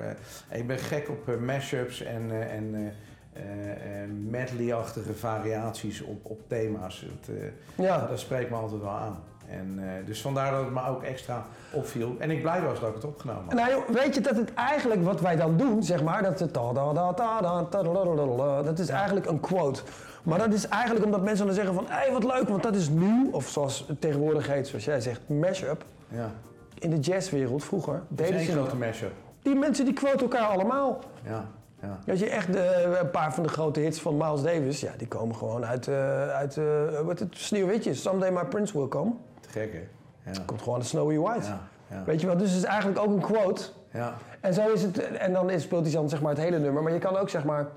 Ik 0.51 0.67
ben 0.67 0.77
gek 0.77 1.10
op 1.10 1.39
mashups 1.39 2.01
en, 2.01 2.32
en 2.50 2.94
medley-achtige 4.29 5.13
variaties 5.13 6.01
op, 6.01 6.25
op 6.25 6.39
thema's. 6.48 7.01
Het, 7.01 7.36
Ja. 7.75 8.08
Dat 8.08 8.20
spreekt 8.20 8.50
me 8.50 8.56
altijd 8.56 8.82
wel 8.82 8.89
aan. 8.89 9.24
En, 9.51 9.79
eh, 9.79 10.05
dus 10.05 10.22
vandaar 10.22 10.51
dat 10.51 10.63
het 10.63 10.74
me 10.74 10.86
ook 10.88 11.03
extra 11.03 11.46
opviel. 11.72 12.15
En 12.20 12.31
ik 12.31 12.41
blij 12.41 12.62
was 12.62 12.79
dat 12.79 12.89
ik 12.89 12.96
het 12.96 13.05
opgenomen 13.05 13.43
had. 13.46 13.53
Nou 13.53 13.70
joh, 13.70 13.88
weet 13.89 14.15
je 14.15 14.22
dat 14.22 14.36
het 14.36 14.53
eigenlijk 14.53 15.03
wat 15.03 15.22
wij 15.22 15.36
dan 15.36 15.58
doen, 15.58 15.84
zeg 15.84 16.03
maar, 16.03 16.24
dat 16.24 16.39
het 16.39 16.53
ta 16.53 16.74
da 16.74 16.93
da 16.93 17.13
ta 17.13 17.41
da 17.41 17.63
ta 17.63 17.84
da 17.84 17.93
da 17.93 18.03
da 18.03 18.25
da 18.25 18.36
da, 18.38 18.62
dat 18.62 18.79
is 18.79 18.89
eigenlijk 18.89 19.25
een 19.25 19.39
quote. 19.39 19.81
Maar 20.24 20.38
dat 20.39 20.53
is 20.53 20.67
eigenlijk 20.67 21.05
omdat 21.05 21.22
mensen 21.24 21.46
dan 21.46 21.55
zeggen 21.55 21.74
van, 21.74 21.86
hé 21.88 21.93
hey, 21.93 22.12
wat 22.12 22.24
leuk, 22.24 22.48
want 22.48 22.63
dat 22.63 22.75
is 22.75 22.89
nieuw, 22.89 23.31
of 23.31 23.48
zoals 23.50 23.86
het 23.88 24.01
tegenwoordig 24.01 24.48
heet, 24.48 24.67
zoals 24.67 24.86
jij 24.86 25.00
zegt, 25.01 25.22
mashup. 25.29 25.84
Ja, 26.08 26.31
In 26.79 26.89
de 26.89 27.00
jazzwereld 27.00 27.63
vroeger 27.63 28.01
deden 28.08 28.39
ze 28.39 28.51
grote 28.51 28.70
dat. 28.70 28.77
mashup. 28.79 29.12
Die 29.41 29.55
mensen 29.55 29.86
die 29.86 29.93
quoten 29.93 30.20
elkaar 30.22 30.48
allemaal. 30.48 31.00
Ja, 31.24 31.46
ja. 31.82 32.12
Als 32.12 32.20
je 32.20 32.30
echt 32.30 32.56
eh, 32.56 33.00
een 33.00 33.10
paar 33.12 33.34
van 33.34 33.44
de 33.44 33.50
grote 33.50 33.80
hits 33.80 34.02
van 34.02 34.18
Miles 34.18 34.42
Davis, 34.42 34.80
ja, 34.80 34.92
die 34.98 35.08
komen 35.08 35.36
gewoon 35.36 35.66
uit, 35.66 35.88
eh 35.88 36.28
uit 36.30 36.58
eh, 36.58 37.00
wat 37.06 37.20
het, 37.20 37.38
Sneeuwwitjes. 37.38 38.02
Someday 38.02 38.32
My 38.32 38.46
Prince 38.46 38.78
Will 38.78 38.88
Come. 38.88 39.12
Te 39.40 39.50
gek, 39.50 39.74
hè? 39.74 40.32
Ja. 40.32 40.38
Komt 40.46 40.62
gewoon 40.62 40.78
uit 40.78 40.88
Snowy 40.88 41.18
White. 41.18 41.46
Ja, 41.48 41.60
ja. 41.90 42.04
Weet 42.06 42.22
je 42.22 42.28
wel, 42.28 42.38
dus 42.38 42.50
het 42.50 42.58
is 42.58 42.64
eigenlijk 42.66 43.00
ook 43.00 43.08
een 43.10 43.22
quote. 43.22 43.62
ja. 43.92 44.14
En 44.42 44.54
zo 44.54 44.72
is 44.72 44.82
het, 44.82 44.98
en 45.18 45.34
dan 45.34 45.50
is- 45.50 45.64
speelt 45.64 45.84
hij 45.86 45.94
dan 45.94 46.10
zeg 46.10 46.22
maar 46.22 46.32
het 46.34 46.42
hele 46.44 46.60
nummer. 46.60 46.84
Maar 46.84 46.94
je 46.94 47.00
kan 47.00 47.18
ook 47.18 47.30
zeg 47.30 47.44
maar, 47.44 47.68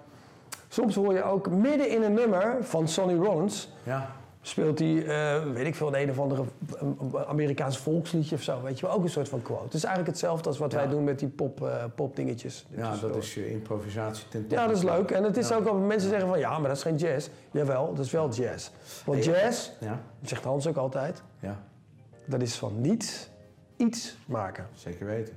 soms 0.69 0.95
hoor 0.95 1.13
je 1.15 1.23
ook 1.23 1.51
midden 1.51 1.89
in 1.89 2.03
een 2.03 2.15
nummer 2.15 2.57
van 2.61 2.89
Sonny 2.89 3.15
Rollins, 3.25 3.73
ja. 3.83 4.07
Speelt 4.47 4.79
hij, 4.79 5.07
eh, 5.07 5.53
weet 5.53 5.67
ik 5.67 5.75
veel, 5.75 5.89
een, 5.95 6.01
een 6.03 6.11
of 6.11 6.19
andere 6.19 6.45
Amerikaans 7.27 7.79
volksliedje 7.79 8.35
of 8.37 8.43
zo. 8.43 8.63
Weet 8.63 8.79
je 8.79 8.87
wel, 8.87 8.95
ook 8.95 9.03
een 9.03 9.11
soort 9.11 9.29
van 9.29 9.43
quote. 9.43 9.65
Het 9.65 9.75
is 9.75 9.85
eigenlijk 9.85 10.13
hetzelfde 10.15 10.49
als 10.49 10.59
wat 10.59 10.73
Ja. 10.73 10.79
wij 10.79 10.89
doen 10.89 11.05
met 11.05 11.19
die 11.19 11.29
pop, 11.29 11.63
eh, 11.63 11.85
popdingetjes. 11.95 12.67
ja 12.71 12.97
dat 12.97 13.17
is 13.17 13.35
je 13.35 13.51
improvisatie 13.51 14.29
ten 14.29 14.47
Ja, 14.49 14.67
dat 14.67 14.77
is 14.77 14.83
leuk. 14.83 15.11
En 15.11 15.25
het 15.25 15.37
is 15.37 15.49
Ja. 15.49 15.57
ook 15.57 15.67
al 15.67 15.75
mensen 15.75 16.09
zeggen 16.11 16.29
van 16.29 16.39
ja, 16.39 16.59
maar 16.59 16.69
dat 16.69 16.77
is 16.77 16.83
geen 16.83 16.97
jazz. 16.97 17.29
Jawel, 17.51 17.95
dat 17.95 18.05
is 18.05 18.11
wel 18.11 18.29
jazz. 18.31 18.71
Want 19.05 19.25
Ja. 19.25 19.33
jazz, 19.33 19.71
Ja, 19.81 20.01
zegt 20.23 20.45
Hans 20.45 20.67
ook 20.67 20.77
altijd, 20.77 21.23
ja, 21.41 21.63
dat 22.25 22.43
is 22.43 22.55
van 22.55 22.81
niets 22.81 23.29
iets 23.77 24.17
maken. 24.27 24.67
zeker 24.75 25.07
weten. 25.07 25.35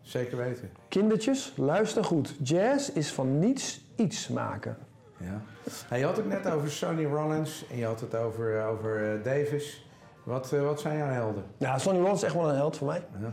Zeker 0.00 0.36
weten. 0.36 0.70
Kindertjes, 0.88 1.52
luister 1.56 2.04
goed. 2.04 2.34
Jazz 2.42 2.88
is 2.88 3.12
van 3.12 3.38
niets 3.38 3.80
iets 3.96 4.28
maken. 4.28 4.76
Ja. 5.18 5.96
Je 5.96 6.04
had 6.04 6.16
het 6.16 6.28
net 6.28 6.50
over 6.50 6.70
Sonny 6.70 7.04
Rollins 7.04 7.64
en 7.70 7.76
je 7.76 7.84
had 7.84 8.00
het 8.00 8.14
over, 8.14 8.64
over 8.64 9.12
eh, 9.14 9.24
Davis. 9.24 9.86
Wat, 10.22 10.52
eh, 10.52 10.62
wat 10.62 10.80
zijn 10.80 10.98
jouw 10.98 11.08
helden? 11.08 11.44
Ja, 11.56 11.78
Sonny 11.78 11.98
Rollins 11.98 12.20
is 12.20 12.26
echt 12.26 12.36
wel 12.36 12.48
een 12.48 12.56
held 12.56 12.76
voor 12.76 12.86
mij. 12.86 13.02
Ja. 13.20 13.32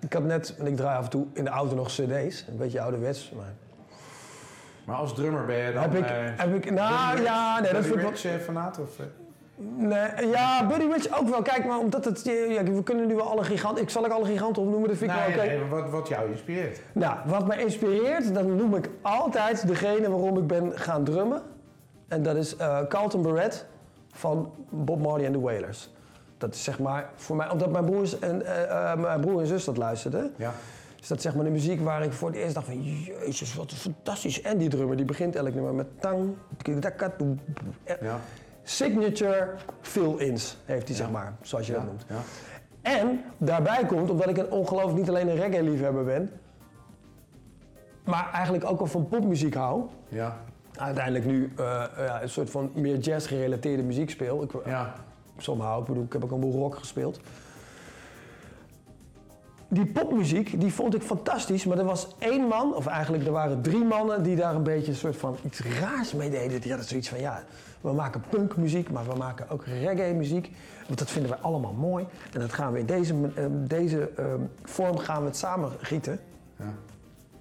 Ik 0.00 0.12
had 0.12 0.24
net, 0.24 0.56
en 0.58 0.66
ik 0.66 0.76
draai 0.76 0.98
af 0.98 1.04
en 1.04 1.10
toe 1.10 1.26
in 1.32 1.44
de 1.44 1.50
auto 1.50 1.74
nog 1.74 1.88
cd's. 1.88 2.44
Een 2.48 2.56
beetje 2.56 2.80
ouderwets. 2.80 3.32
Maar 3.36 3.54
Maar 4.84 4.96
als 4.96 5.14
drummer 5.14 5.46
ben 5.46 5.56
je 5.56 5.72
dan... 5.72 5.82
heb 5.82 5.94
ik, 5.94 6.04
eh, 6.04 6.16
heb 6.36 6.54
ik, 6.54 6.70
nou 6.70 7.22
ja, 7.22 7.60
nee, 7.60 7.72
dat 7.72 7.84
vind 7.84 7.94
ik 7.94 8.22
wel... 8.22 8.32
Eh, 8.32 8.40
fanaat? 8.40 8.78
Of, 8.78 8.98
eh? 8.98 9.06
Nee, 9.76 10.28
ja, 10.30 10.66
Buddy 10.66 10.86
Rich 10.92 11.20
ook 11.20 11.28
wel. 11.28 11.42
Kijk, 11.42 11.64
maar 11.64 11.78
omdat 11.78 12.04
het, 12.04 12.22
ja, 12.24 12.62
we 12.62 12.82
kunnen 12.82 13.06
nu 13.06 13.14
wel 13.14 13.30
alle 13.30 13.44
giganten, 13.44 13.82
ik 13.82 13.90
zal 13.90 14.04
ik 14.04 14.12
alle 14.12 14.24
giganten 14.24 14.62
opnoemen, 14.62 14.88
dat 14.88 14.98
vind 14.98 15.10
ik 15.10 15.16
Nee, 15.16 15.34
wel 15.34 15.44
oké. 15.44 15.54
nee, 15.54 15.68
wat, 15.68 15.90
wat 15.90 16.08
jou 16.08 16.30
inspireert. 16.30 16.80
Nou, 16.92 17.16
wat 17.26 17.46
mij 17.46 17.58
inspireert, 17.58 18.34
dan 18.34 18.56
noem 18.56 18.74
ik 18.74 18.90
altijd 19.02 19.66
degene 19.66 20.10
waarom 20.10 20.38
ik 20.38 20.46
ben 20.46 20.78
gaan 20.78 21.04
drummen. 21.04 21.42
En 22.08 22.22
dat 22.22 22.36
is 22.36 22.56
eh, 22.56 22.78
Carlton 22.88 23.22
Barrett 23.22 23.66
van 24.12 24.52
Bob 24.70 25.00
Marley 25.00 25.26
en 25.26 25.32
the 25.32 25.40
Wailers. 25.40 25.90
Dat 26.38 26.54
is 26.54 26.64
zeg 26.64 26.78
maar 26.78 27.10
voor 27.14 27.36
mij, 27.36 27.50
omdat 27.50 27.70
mijn, 27.70 27.84
broers 27.84 28.18
en, 28.18 28.46
eh, 28.46 28.92
eh, 28.92 28.98
mijn 28.98 29.20
broer 29.20 29.40
en 29.40 29.46
zus 29.46 29.64
dat 29.64 29.76
luisterden. 29.76 30.32
Ja. 30.36 30.52
Is 31.00 31.08
dat 31.08 31.22
zeg 31.22 31.34
maar 31.34 31.44
de 31.44 31.50
muziek 31.50 31.80
waar 31.80 32.02
ik 32.02 32.12
voor 32.12 32.28
het 32.28 32.38
eerst 32.38 32.54
dacht 32.54 32.66
van... 32.66 32.82
Jezus, 32.82 33.54
wat 33.54 33.72
fantastisch. 33.72 34.42
En 34.42 34.58
die 34.58 34.68
drummer, 34.68 34.96
die 34.96 35.04
begint 35.04 35.36
elk 35.36 35.54
nummer 35.54 35.74
met 35.74 36.00
tang... 36.00 36.34
Ja. 38.00 38.20
Signature 38.62 39.54
fill-ins 39.80 40.56
heeft 40.64 40.88
hij, 40.88 40.96
zeg 40.96 41.10
maar, 41.10 41.34
zoals 41.42 41.66
je 41.66 41.72
dat 41.72 41.84
noemt. 41.84 42.04
Ja. 42.08 42.16
En 42.82 43.20
daarbij 43.38 43.86
komt, 43.86 44.10
omdat 44.10 44.28
ik 44.28 44.36
een 44.36 44.50
ongelooflijk 44.50 44.98
niet 44.98 45.08
alleen 45.08 45.28
een 45.28 45.36
reggae-liefhebber 45.36 46.04
ben... 46.04 46.30
maar 48.04 48.30
eigenlijk 48.32 48.64
ook 48.64 48.78
wel 48.78 48.86
van 48.86 49.08
popmuziek 49.08 49.54
hou... 49.54 49.82
Ja. 50.08 50.36
uiteindelijk 50.76 51.24
nu 51.24 51.52
eh, 51.56 51.64
ja, 51.96 52.22
een 52.22 52.28
soort 52.28 52.50
van 52.50 52.70
meer 52.74 52.96
jazz-gerelateerde 52.98 53.82
muziek 53.82 54.10
speel. 54.10 54.42
Ik, 54.42 54.52
Ja. 54.64 54.92
somehow, 55.36 55.80
ik 55.80 55.86
bedoel, 55.86 56.04
ik 56.04 56.12
heb 56.12 56.24
ook 56.24 56.30
een 56.30 56.40
boel 56.40 56.52
rock 56.52 56.76
gespeeld. 56.76 57.20
Die 59.72 59.86
popmuziek, 59.86 60.60
die 60.60 60.72
vond 60.72 60.94
ik 60.94 61.02
fantastisch, 61.02 61.64
maar 61.64 61.78
er 61.78 61.84
was 61.84 62.08
één 62.18 62.46
man, 62.46 62.74
of 62.74 62.86
eigenlijk 62.86 63.26
er 63.26 63.32
waren 63.32 63.62
drie 63.62 63.84
mannen 63.84 64.22
die 64.22 64.36
daar 64.36 64.54
een 64.54 64.62
beetje 64.62 64.90
een 64.90 64.96
soort 64.96 65.16
van 65.16 65.36
iets 65.44 65.60
raars 65.60 66.12
mee 66.12 66.30
deden. 66.30 66.60
Die 66.60 66.70
hadden 66.70 66.88
zoiets 66.88 67.08
van, 67.08 67.20
ja, 67.20 67.44
we 67.80 67.92
maken 67.92 68.22
punkmuziek, 68.28 68.90
maar 68.90 69.06
we 69.08 69.14
maken 69.14 69.48
ook 69.48 69.64
reggae 69.64 70.14
muziek. 70.14 70.50
Want 70.86 70.98
dat 70.98 71.10
vinden 71.10 71.30
wij 71.30 71.40
allemaal 71.40 71.72
mooi. 71.72 72.06
En 72.32 72.40
dat 72.40 72.52
gaan 72.52 72.72
we 72.72 72.78
in 72.78 72.86
deze, 72.86 73.14
eh, 73.34 73.44
deze 73.50 74.10
eh, 74.16 74.24
vorm 74.62 74.98
gaan 74.98 75.20
we 75.20 75.26
het 75.26 75.36
samen 75.36 75.70
gieten. 75.80 76.20
Ja. 76.56 76.64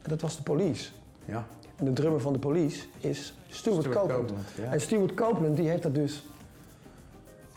En 0.01 0.09
dat 0.09 0.21
was 0.21 0.37
de 0.37 0.43
police. 0.43 0.89
Ja. 1.25 1.45
En 1.75 1.85
de 1.85 1.93
drummer 1.93 2.21
van 2.21 2.33
de 2.33 2.39
police 2.39 2.85
is 2.99 3.37
Stuart, 3.47 3.79
Stuart 3.79 3.99
Copeland. 3.99 4.27
Copeland, 4.27 4.47
ja. 4.57 4.71
En 4.71 4.81
Stuart 4.81 5.13
Copeland 5.13 5.57
die 5.57 5.69
heeft 5.69 5.83
dat 5.83 5.95
dus... 5.95 6.25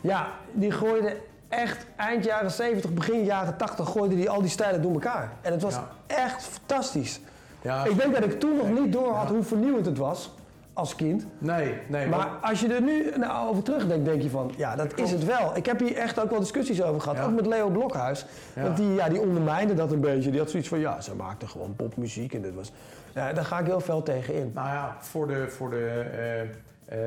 Ja, 0.01 0.31
die 0.51 0.71
gooide 0.71 1.17
echt 1.57 1.85
eind 1.95 2.23
jaren 2.25 2.51
70, 2.51 2.93
begin 2.93 3.23
jaren 3.23 3.57
80 3.57 3.89
gooide 3.89 4.15
die 4.15 4.29
al 4.29 4.41
die 4.41 4.49
stijlen 4.49 4.81
door 4.81 4.93
elkaar. 4.93 5.31
En 5.41 5.51
het 5.51 5.61
was 5.61 5.73
Ja. 5.73 5.87
echt 6.07 6.43
fantastisch. 6.43 7.19
Ja. 7.61 7.85
Ik 7.85 7.97
denk 7.97 8.13
dat 8.13 8.23
ik 8.23 8.39
toen 8.39 8.57
nog 8.57 8.69
niet 8.79 8.93
door 8.93 9.13
had 9.13 9.29
hoe 9.29 9.43
vernieuwend 9.43 9.85
het 9.85 9.97
was 9.97 10.33
als 10.73 10.95
kind. 10.95 11.25
Nee, 11.37 11.73
nee. 11.87 12.07
Maar 12.07 12.27
als 12.41 12.59
je 12.59 12.73
er 12.73 12.81
nu 12.81 13.11
nou, 13.17 13.49
over 13.49 13.63
terugdenkt, 13.63 14.05
denk 14.05 14.21
je 14.21 14.29
van, 14.29 14.51
ja, 14.57 14.75
dat 14.75 14.99
is 14.99 15.11
het 15.11 15.25
wel. 15.25 15.51
Ik 15.55 15.65
heb 15.65 15.79
hier 15.79 15.95
echt 15.97 16.19
ook 16.19 16.29
wel 16.29 16.39
discussies 16.39 16.81
over 16.83 17.01
gehad, 17.01 17.19
ook 17.25 17.35
met 17.35 17.45
Leo 17.45 17.69
Blokhuis. 17.69 18.25
Want 18.55 18.77
die, 18.77 18.93
ja, 18.93 19.09
die 19.09 19.19
ondermijnde 19.21 19.73
dat 19.73 19.91
een 19.91 19.99
beetje. 19.99 20.29
Die 20.29 20.39
had 20.39 20.49
zoiets 20.49 20.69
van, 20.69 20.79
ja, 20.79 21.01
ze 21.01 21.15
maakten 21.15 21.49
gewoon 21.49 21.75
popmuziek 21.75 22.33
en 22.33 22.41
dit 22.41 22.53
was... 22.55 22.71
Ja, 23.13 23.33
daar 23.33 23.45
ga 23.45 23.59
ik 23.59 23.65
heel 23.65 23.79
veel 23.79 24.03
tegen 24.03 24.33
in. 24.33 24.51
Nou 24.53 24.67
ja, 24.67 24.95
voor 24.99 25.27
de, 25.27 25.49
voor 25.49 25.69
de 25.69 26.05
eh, 26.17 26.49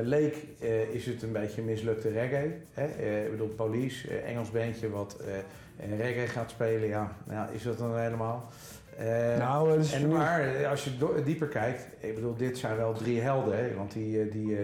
leek 0.01 0.35
eh, 0.59 0.81
is 0.81 1.05
het 1.05 1.21
een 1.23 1.31
beetje 1.31 1.61
mislukte 1.61 2.09
reggae. 2.09 2.51
Hè? 2.73 2.85
Eh, 2.85 3.23
ik 3.25 3.31
bedoel, 3.31 3.47
Police, 3.47 4.07
eh, 4.09 4.29
Engels 4.29 4.51
bandje 4.51 4.89
wat 4.89 5.17
eh, 5.25 5.37
eh, 5.93 5.97
reggae 5.99 6.27
gaat 6.27 6.49
spelen. 6.49 6.87
Ja, 6.87 7.11
nou, 7.23 7.53
is 7.53 7.63
dat 7.63 7.77
dan 7.77 7.97
helemaal? 7.99 8.49
Eh, 8.97 9.37
Nou, 9.37 9.79
is 9.79 9.93
en 9.93 10.07
maar 10.07 10.55
eh, 10.55 10.69
als 10.69 10.83
je 10.83 11.21
dieper 11.25 11.47
kijkt, 11.47 11.87
ik 11.99 12.15
bedoel, 12.15 12.35
dit 12.35 12.57
zijn 12.57 12.77
wel 12.77 12.93
drie 12.93 13.21
helden. 13.21 13.57
Hè? 13.57 13.75
Want 13.75 13.91
die, 13.91 14.21
eh, 14.21 14.31
die, 14.31 14.55
eh, 14.57 14.63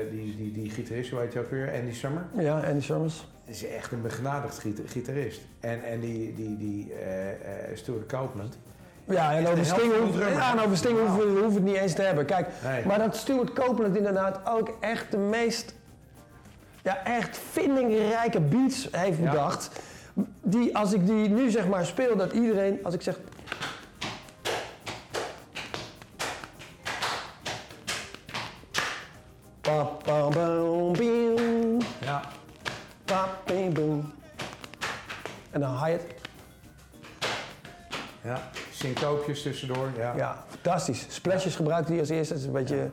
eh, 0.00 0.10
die, 0.10 0.36
die, 0.36 0.52
die 0.52 0.70
gitarist, 0.70 1.10
hoe 1.10 1.20
heet 1.20 1.32
je 1.32 1.38
ook 1.40 1.50
weer? 1.50 1.72
Andy 1.72 1.92
Summer. 1.92 2.22
Ja, 2.38 2.60
Andy 2.60 2.80
Summers. 2.84 3.26
is 3.46 3.66
echt 3.66 3.92
een 3.92 4.02
begenadigd 4.02 4.58
gita- 4.58 4.82
gitarist. 4.86 5.40
En, 5.60 5.82
en 5.84 6.00
die, 6.00 6.34
die, 6.34 6.56
die 6.56 6.92
eh, 6.94 7.30
eh, 7.30 7.36
Stuart 7.74 8.06
Copeland. 8.06 8.58
Ja, 9.08 9.32
en 9.32 9.46
over 9.46 9.64
Sting, 9.64 9.92
ja, 10.18 10.52
en 10.52 10.60
over 10.60 10.76
Sting 10.76 10.98
hoeven, 10.98 11.16
we- 11.18 11.40
hoeven 11.40 11.48
we 11.48 11.54
het 11.54 11.62
niet 11.64 11.74
eens 11.76 11.92
te 11.94 12.02
hebben. 12.02 12.24
Kijk, 12.24 12.48
Nee. 12.64 12.84
maar 12.86 12.98
dat 12.98 13.16
Stuart 13.16 13.52
Copeland 13.52 13.96
inderdaad 13.96 14.40
ook 14.48 14.70
echt 14.80 15.10
de 15.10 15.16
meest, 15.16 15.74
ja, 16.82 17.04
echt 17.04 17.38
vindingrijke 17.50 18.40
beats 18.40 18.88
heeft 18.92 19.18
Ja. 19.18 19.30
bedacht. 19.30 19.70
Die, 20.42 20.76
als 20.76 20.92
ik 20.92 21.06
die 21.06 21.28
nu 21.28 21.50
zeg 21.50 21.66
maar 21.68 21.86
speel, 21.86 22.16
dat 22.16 22.32
iedereen, 22.32 22.78
als 22.82 22.94
ik 22.94 23.02
zeg... 23.02 23.18
Ja. 32.00 32.20
En 35.50 35.60
dan 35.60 35.84
hi-hat. 35.84 36.00
Ja. 38.22 38.40
Syncoopjes 38.84 39.42
tussendoor. 39.42 39.88
Ja. 39.96 40.12
Ja, 40.16 40.44
fantastisch. 40.48 41.06
Splashes 41.08 41.56
gebruikte 41.56 41.90
hij 41.90 42.00
als 42.00 42.08
eerste. 42.08 42.32
Dat 42.32 42.42
is 42.42 42.48
een 42.48 42.52
beetje 42.52 42.90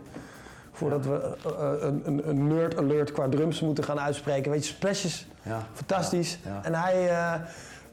voordat 0.72 1.06
we 1.06 1.38
eh, 1.46 1.52
eh, 1.52 1.82
een, 1.82 2.02
een, 2.06 2.30
een 2.30 2.48
nerd 2.48 2.78
alert 2.78 3.12
qua 3.12 3.30
drums 3.30 3.60
moeten 3.62 3.84
gaan 3.84 4.00
uitspreken. 4.00 4.52
Weet 4.52 4.68
je, 4.68 4.74
splashes, 4.74 5.28
Ja. 5.42 5.66
fantastisch. 5.74 6.40
Ja, 6.44 6.50
ja. 6.52 6.64
En 6.64 6.74
hij, 6.74 7.10
eh, 7.10 7.34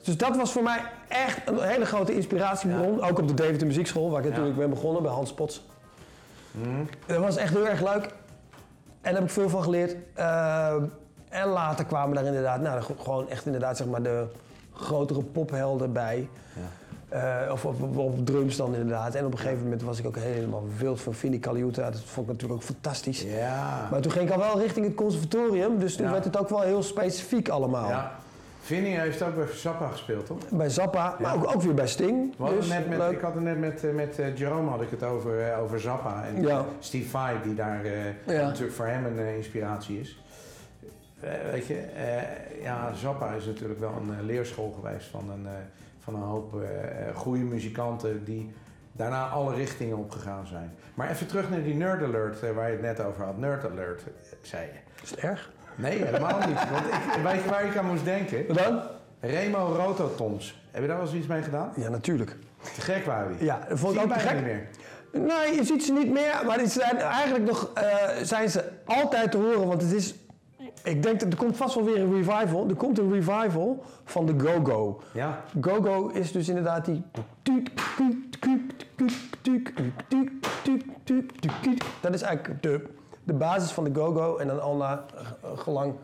dus 0.03 0.17
dat 0.17 0.37
was 0.37 0.53
voor 0.53 0.63
mij 0.63 0.81
echt 1.09 1.49
een 1.49 1.61
hele 1.61 1.87
grote 1.87 2.15
inspiratiebron. 2.15 3.03
Ook 3.03 3.19
op 3.19 3.29
de 3.29 3.35
Deventer 3.35 3.67
Muziekschool, 3.67 4.11
waar 4.11 4.25
ik 4.25 4.29
natuurlijk 4.29 4.57
ben 4.57 4.71
begonnen, 4.71 5.03
bij 5.03 5.13
Hans 5.13 5.35
Pots. 5.35 5.67
Mhm. 6.51 6.85
Dat 7.07 7.19
was 7.19 7.37
echt 7.37 7.55
heel 7.55 7.69
erg 7.69 7.81
leuk. 7.81 8.05
En 8.05 8.11
daar 9.01 9.15
heb 9.15 9.23
ik 9.23 9.31
veel 9.31 9.49
van 9.49 9.63
geleerd. 9.63 9.97
En 11.29 11.47
later 11.47 11.85
kwamen 11.85 12.15
daar 12.15 12.25
inderdaad, 12.25 12.61
nou, 12.61 12.83
gewoon 13.03 13.29
echt 13.29 13.47
inderdaad 13.47 13.77
zeg 13.77 13.87
maar 13.87 14.03
de 14.03 14.27
grotere 14.73 15.23
pophelden 15.23 15.93
bij. 15.93 16.29
Eh, 17.09 17.37
of 17.53 17.65
op, 17.65 18.27
drums 18.27 18.57
dan 18.57 18.75
inderdaad. 18.75 19.15
En 19.15 19.25
op 19.27 19.33
een 19.33 19.39
gegeven 19.39 19.63
moment 19.63 19.83
was 19.83 19.99
ik 19.99 20.07
ook 20.07 20.17
helemaal 20.17 20.65
wild 20.79 21.01
van 21.01 21.15
Vinnie 21.15 21.41
Caliuta. 21.41 21.91
Dat 21.91 22.01
vond 22.01 22.27
ik 22.27 22.33
natuurlijk 22.33 22.61
ook 22.61 22.67
fantastisch. 22.67 23.23
Ja. 23.23 23.89
Maar 23.91 24.01
toen 24.01 24.13
ging 24.13 24.25
ik 24.29 24.33
al 24.35 24.39
wel 24.39 24.61
richting 24.61 24.87
het 24.87 24.95
conservatorium. 24.95 25.79
Dus 25.79 25.97
toen 25.97 26.07
Ja. 26.07 26.13
werd 26.13 26.25
het 26.25 26.39
ook 26.39 26.49
wel 26.49 26.61
heel 26.61 26.83
specifiek 26.83 27.49
allemaal. 27.49 27.89
ja. 27.89 28.13
Vinnie 28.61 28.99
heeft 28.99 29.23
ook 29.23 29.35
bij 29.35 29.47
Zappa 29.55 29.89
gespeeld, 29.89 30.27
toch? 30.27 30.39
Bij 30.51 30.69
Zappa, 30.71 31.17
maar 31.21 31.35
ook, 31.35 31.55
ook 31.55 31.63
weer 31.63 31.75
bij 31.75 31.87
Sting. 31.89 32.35
Dus, 32.37 32.69
net 32.69 32.89
met, 32.89 32.99
leuk. 32.99 33.11
ik 33.13 33.21
had 33.21 33.35
het 33.35 33.43
net 33.43 33.59
met, 33.59 33.85
eh, 33.85 33.95
met 33.95 34.19
eh, 34.19 34.37
Jerome 34.37 34.71
had 34.71 34.81
ik 34.83 34.91
het 34.91 35.03
over, 35.03 35.57
over 35.61 35.81
Zappa. 35.81 36.25
En 36.25 36.43
Ja. 36.43 36.65
Steve 36.79 37.09
Vai, 37.09 37.37
die 37.45 37.55
daar 37.55 37.81
natuurlijk 38.27 38.73
voor 38.73 38.87
hem 38.87 39.05
een 39.07 39.37
inspiratie 39.37 40.01
is. 40.01 40.23
Weet 41.53 41.67
je, 41.67 41.83
ja, 42.63 42.93
Zappa 42.95 43.33
is 43.33 43.45
natuurlijk 43.47 43.81
wel 43.81 43.93
een 44.09 44.25
leerschool 44.27 44.77
geweest 44.83 45.07
van 45.07 45.31
een, 45.31 45.47
van 46.11 46.23
een 46.23 46.29
hoop 46.29 46.63
eh, 46.63 47.09
eh, 47.09 47.17
goede 47.17 47.45
muzikanten 47.45 48.25
die 48.25 48.53
daarna 48.93 49.29
alle 49.29 49.55
richtingen 49.55 49.97
opgegaan 49.97 50.47
zijn. 50.47 50.75
Maar 50.95 51.11
even 51.11 51.27
terug 51.27 51.51
naar 51.51 51.63
die 51.63 51.75
Nerd 51.75 52.03
Alert 52.03 52.43
eh, 52.43 52.51
waar 52.51 52.67
je 52.67 52.73
het 52.73 52.83
net 52.83 53.01
over 53.01 53.25
had. 53.25 53.39
Nerd 53.39 53.71
Alert, 53.71 54.03
zei 54.41 54.63
je. 54.63 55.03
Is 55.03 55.11
het 55.11 55.19
erg? 55.19 55.51
Nee, 55.75 56.05
helemaal 56.05 56.39
niet. 56.39 56.71
Want 56.71 56.87
ik, 56.87 57.23
weet 57.23 57.43
je 57.43 57.51
waar 57.51 57.65
ik 57.65 57.77
aan 57.77 57.87
moest 57.87 58.05
denken? 58.05 58.47
Wat 58.47 58.59
dan? 58.59 58.81
Remo 59.21 59.75
Rototoms. 59.77 60.63
Heb 60.71 60.83
je 60.83 60.89
daar 60.89 60.97
wel 60.97 61.07
eens 61.07 61.15
iets 61.15 61.27
mee 61.27 61.43
gedaan? 61.43 61.73
Ja, 61.77 61.89
natuurlijk. 61.89 62.37
Te 62.75 62.81
gek 62.81 63.05
waren 63.05 63.37
die. 63.37 63.45
Ja, 63.45 63.67
vond 63.71 63.95
ik 63.95 64.03
ook 64.03 64.13
te 64.13 64.19
gek. 64.19 64.35
niet 64.35 64.45
meer. 64.45 64.69
Nee, 65.13 65.55
je 65.55 65.65
ziet 65.65 65.85
ze 65.85 65.93
niet 65.93 66.11
meer, 66.11 66.43
maar 66.47 66.59
die 66.59 66.69
zijn 66.69 66.97
eigenlijk 66.97 67.45
nog, 67.45 67.73
zijn 68.23 68.51
ze 68.51 68.65
altijd 68.85 69.31
te 69.31 69.37
horen, 69.37 69.67
want 69.67 69.83
het 69.83 69.93
is, 69.93 70.15
ik 70.83 71.03
denk 71.03 71.21
dat 71.21 71.33
er 71.33 71.39
komt 71.39 71.57
vast 71.57 71.75
wel 71.75 71.85
weer 71.85 72.01
een 72.01 72.13
revival. 72.13 72.69
Er 72.69 72.75
komt 72.75 72.99
een 72.99 73.13
revival 73.13 73.85
van 74.05 74.27
de 74.27 74.35
Go-Go. 74.39 75.01
Ja. 75.13 75.45
Go-Go 75.61 76.09
is 76.09 76.33
dus 76.33 76.49
inderdaad 76.49 76.85
die... 76.85 77.03
Dat 82.01 82.15
is 82.15 82.23
eigenlijk 82.23 82.63
de, 82.63 82.85
de 83.25 83.33
basis 83.33 83.71
van 83.71 83.85
de 83.85 83.91
Go-Go 83.95 84.37
en 84.37 84.47
dan 84.47 84.63
al 84.63 84.77
naar 84.77 84.99
eh, 84.99 85.59
gelang 85.59 85.95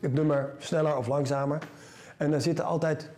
het 0.00 0.14
nummer 0.14 0.54
sneller 0.58 0.96
of 0.96 1.06
langzamer. 1.06 1.58
En 2.16 2.30
dan 2.30 2.40
zitten 2.40 2.64
altijd... 2.64 3.10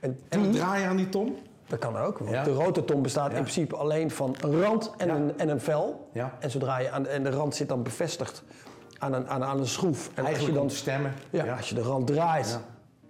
En 0.00 0.18
En 0.28 0.40
het 0.40 0.52
draaien 0.52 0.88
aan 0.88 0.96
die 0.96 1.08
tom? 1.08 1.36
Dat 1.66 1.78
kan 1.78 1.96
ook, 1.96 2.18
want 2.18 2.30
Ja. 2.30 2.44
de 2.44 2.52
rototom 2.52 3.02
bestaat 3.02 3.30
Ja. 3.30 3.36
in 3.36 3.42
principe 3.42 3.76
alleen 3.76 4.10
van 4.10 4.36
een 4.40 4.60
rand 4.62 4.92
en, 4.96 5.06
Ja. 5.06 5.14
een, 5.14 5.38
en 5.38 5.48
een 5.48 5.60
vel. 5.60 6.08
Ja. 6.12 6.32
En 6.38 6.50
zodra 6.50 6.78
je 6.78 6.90
aan, 6.90 7.06
en 7.06 7.22
de 7.22 7.30
rand 7.30 7.54
zit 7.54 7.68
dan 7.68 7.82
bevestigd 7.82 8.42
aan 8.98 9.12
een, 9.12 9.28
aan, 9.28 9.44
aan 9.44 9.58
een 9.58 9.66
schroef. 9.66 10.10
En 10.14 10.24
als 10.26 10.38
je 10.38 10.52
dan 10.52 10.68
te 10.68 10.76
stemmen. 10.76 11.12
ja, 11.30 11.56
als 11.56 11.68
je 11.68 11.74
de 11.74 11.82
rand 11.82 12.06
draait, 12.06 12.58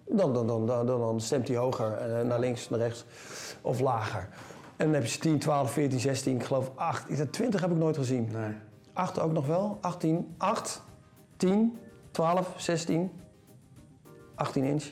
dan, 0.09 0.33
dan, 0.33 0.47
dan, 0.47 0.67
dan, 0.67 0.87
dan 0.87 1.21
stemt 1.21 1.49
hij 1.49 1.57
hoger, 1.57 1.93
eh, 1.93 2.25
naar 2.27 2.39
links, 2.41 2.69
naar 2.69 2.79
rechts 2.79 3.05
of 3.61 3.81
lager. 3.81 4.29
En 4.77 4.87
dan 4.87 4.95
heb 4.95 5.05
je 5.07 5.19
10, 5.19 5.39
12, 5.39 5.71
14, 5.71 6.01
16, 6.01 6.35
ik 6.37 6.45
geloof 6.45 6.71
8. 6.75 7.09
Is 7.11 7.19
dat 7.19 7.33
20 7.33 7.61
heb 7.61 7.71
ik 7.71 7.77
nooit 7.77 7.97
gezien. 7.97 8.29
Nee. 8.33 8.51
8 8.93 9.19
ook 9.21 9.33
nog 9.33 9.47
wel. 9.47 9.79
18, 9.81 10.35
8, 10.39 10.83
10, 11.37 11.51
10, 11.51 11.79
12, 12.11 12.51
16, 12.57 13.11
18 14.35 14.65
inch. 14.65 14.85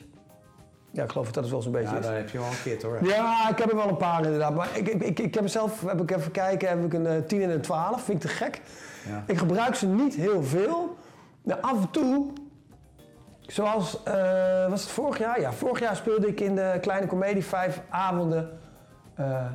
Ja, 0.93 1.03
ik 1.03 1.11
geloof 1.11 1.31
dat 1.31 1.43
het 1.43 1.51
wel 1.51 1.61
zo'n 1.61 1.71
beetje 1.71 1.89
Ja, 1.93 1.99
is. 1.99 2.05
dan 2.05 2.13
heb 2.13 2.29
je 2.29 2.37
wel 2.37 2.47
een 2.47 2.61
kit 2.63 2.81
hoor. 2.83 2.97
Ja, 3.07 3.49
ik 3.49 3.57
heb 3.57 3.69
er 3.69 3.75
wel 3.75 3.87
een 3.89 3.97
paar 3.97 4.23
inderdaad. 4.25 4.55
Maar 4.55 4.67
ik, 4.73 4.87
ik, 4.87 5.19
ik, 5.19 5.33
heb 5.33 5.47
zelf, 5.47 5.81
heb 5.81 6.01
ik 6.01 6.11
even 6.11 6.31
kijken, 6.31 6.69
heb 6.69 6.83
ik 6.85 6.93
een 6.93 7.07
eh, 7.07 7.17
10 7.27 7.41
en 7.41 7.49
een 7.49 7.61
12. 7.61 8.03
Vind 8.03 8.23
ik 8.23 8.29
te 8.29 8.35
gek. 8.35 8.61
Ja. 9.07 9.23
Ik 9.27 9.37
gebruik 9.37 9.75
ze 9.75 9.87
niet 9.87 10.15
heel 10.15 10.43
veel. 10.43 10.97
Nou, 11.43 11.61
af 11.61 11.71
en 11.81 11.89
toe, 11.91 12.25
zoals, 13.41 14.03
eh, 14.03 14.69
was 14.69 14.81
het 14.81 14.91
vorig 14.91 15.17
jaar? 15.17 15.39
Ja, 15.41 15.51
vorig 15.53 15.79
jaar 15.79 15.95
speelde 15.95 16.27
ik 16.27 16.39
in 16.39 16.55
de 16.55 16.77
Kleine 16.81 17.07
Comedie 17.07 17.45
vijf 17.45 17.81
avonden 17.89 18.49
eh, 19.15 19.45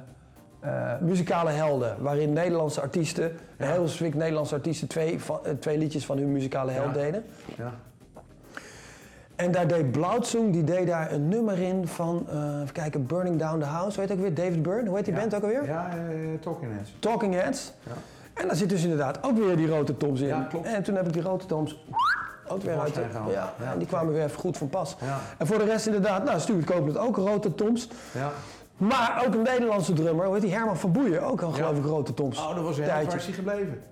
eh, 0.61 0.93
muzikale 1.01 1.51
helden. 1.51 1.97
Waarin 2.03 2.33
Nederlandse 2.33 2.81
artiesten, 2.81 3.39
Ja. 3.59 3.67
heel 3.67 3.89
specifiek 3.89 4.15
Nederlandse 4.15 4.55
artiesten, 4.55 4.89
twee, 4.89 5.19
eh, 5.45 5.53
twee 5.53 5.79
liedjes 5.79 6.07
van 6.07 6.19
hun 6.19 6.33
muzikale 6.33 6.71
held 6.71 6.87
Ja. 6.95 7.01
deden. 7.01 7.25
Ja. 7.57 7.73
En 9.39 9.51
daar 9.53 9.67
deed 9.67 9.91
Blauwzoen, 9.93 10.51
die 10.51 10.65
deed 10.65 10.87
daar 10.87 11.13
een 11.13 11.29
nummer 11.29 11.59
in 11.59 11.87
van, 11.89 12.27
eh, 12.31 12.61
even 12.61 12.73
kijken, 12.73 13.07
Burning 13.07 13.39
Down 13.39 13.59
the 13.59 13.65
House. 13.67 14.01
Hoe 14.01 14.09
heet 14.09 14.17
ook 14.17 14.23
weer? 14.23 14.35
David 14.35 14.63
Byrne, 14.63 14.87
hoe 14.89 14.97
heet 14.97 15.05
die 15.05 15.15
Ja. 15.15 15.21
band 15.21 15.35
ook 15.35 15.43
alweer? 15.43 15.65
Ja, 15.67 15.89
eh, 15.91 15.97
Talking 16.41 16.73
Heads. 16.77 16.95
Talking 16.99 17.35
Heads. 17.35 17.73
Ja. 17.83 17.93
En 18.43 18.47
daar 18.47 18.57
zit 18.57 18.69
dus 18.69 18.83
inderdaad 18.83 19.19
ook 19.23 19.39
weer 19.39 19.57
die 19.57 19.69
rode 19.69 19.97
toms 19.97 20.21
in. 20.21 20.27
Ja, 20.27 20.47
klopt. 20.51 20.67
En 20.67 20.83
toen 20.83 20.95
heb 20.95 21.07
ik 21.07 21.13
die 21.13 21.23
rode 21.23 21.47
toms 21.47 21.85
ook 22.49 22.63
weer 22.63 22.81
uit 22.81 22.95
de... 22.95 23.01
Ja, 23.31 23.53
Ja. 23.63 23.73
en 23.73 23.79
die 23.79 23.87
kwamen 23.87 24.13
weer 24.13 24.25
even 24.25 24.39
goed 24.39 24.57
van 24.57 24.69
pas. 24.69 24.97
Ja. 25.01 25.19
En 25.39 25.47
voor 25.47 25.59
de 25.59 25.65
rest 25.65 25.87
inderdaad, 25.87 26.25
nou 26.25 26.41
Stuart 26.41 26.65
Copeland 26.65 26.99
ook 26.99 27.17
rode 27.17 27.55
toms. 27.55 27.89
ja. 28.15 28.31
Maar 28.79 29.23
ook 29.27 29.35
een 29.35 29.43
Nederlandse 29.43 29.93
drummer, 29.93 30.25
hoe 30.25 30.35
heet 30.35 30.43
die? 30.43 30.53
Herman 30.55 30.77
van 30.77 30.93
Boeien, 30.93 31.23
ook 31.23 31.43
al 31.43 31.51
geloof 31.51 31.77
ik 31.79 31.85
rode 31.85 32.15
toms. 32.15 32.39
Oh, 32.39 32.55
dat 32.55 32.65
was 32.65 32.77
heel 32.77 32.87
waar 32.87 33.03
is 33.15 33.25
hij 33.25 33.33
gebleven? 33.35 33.83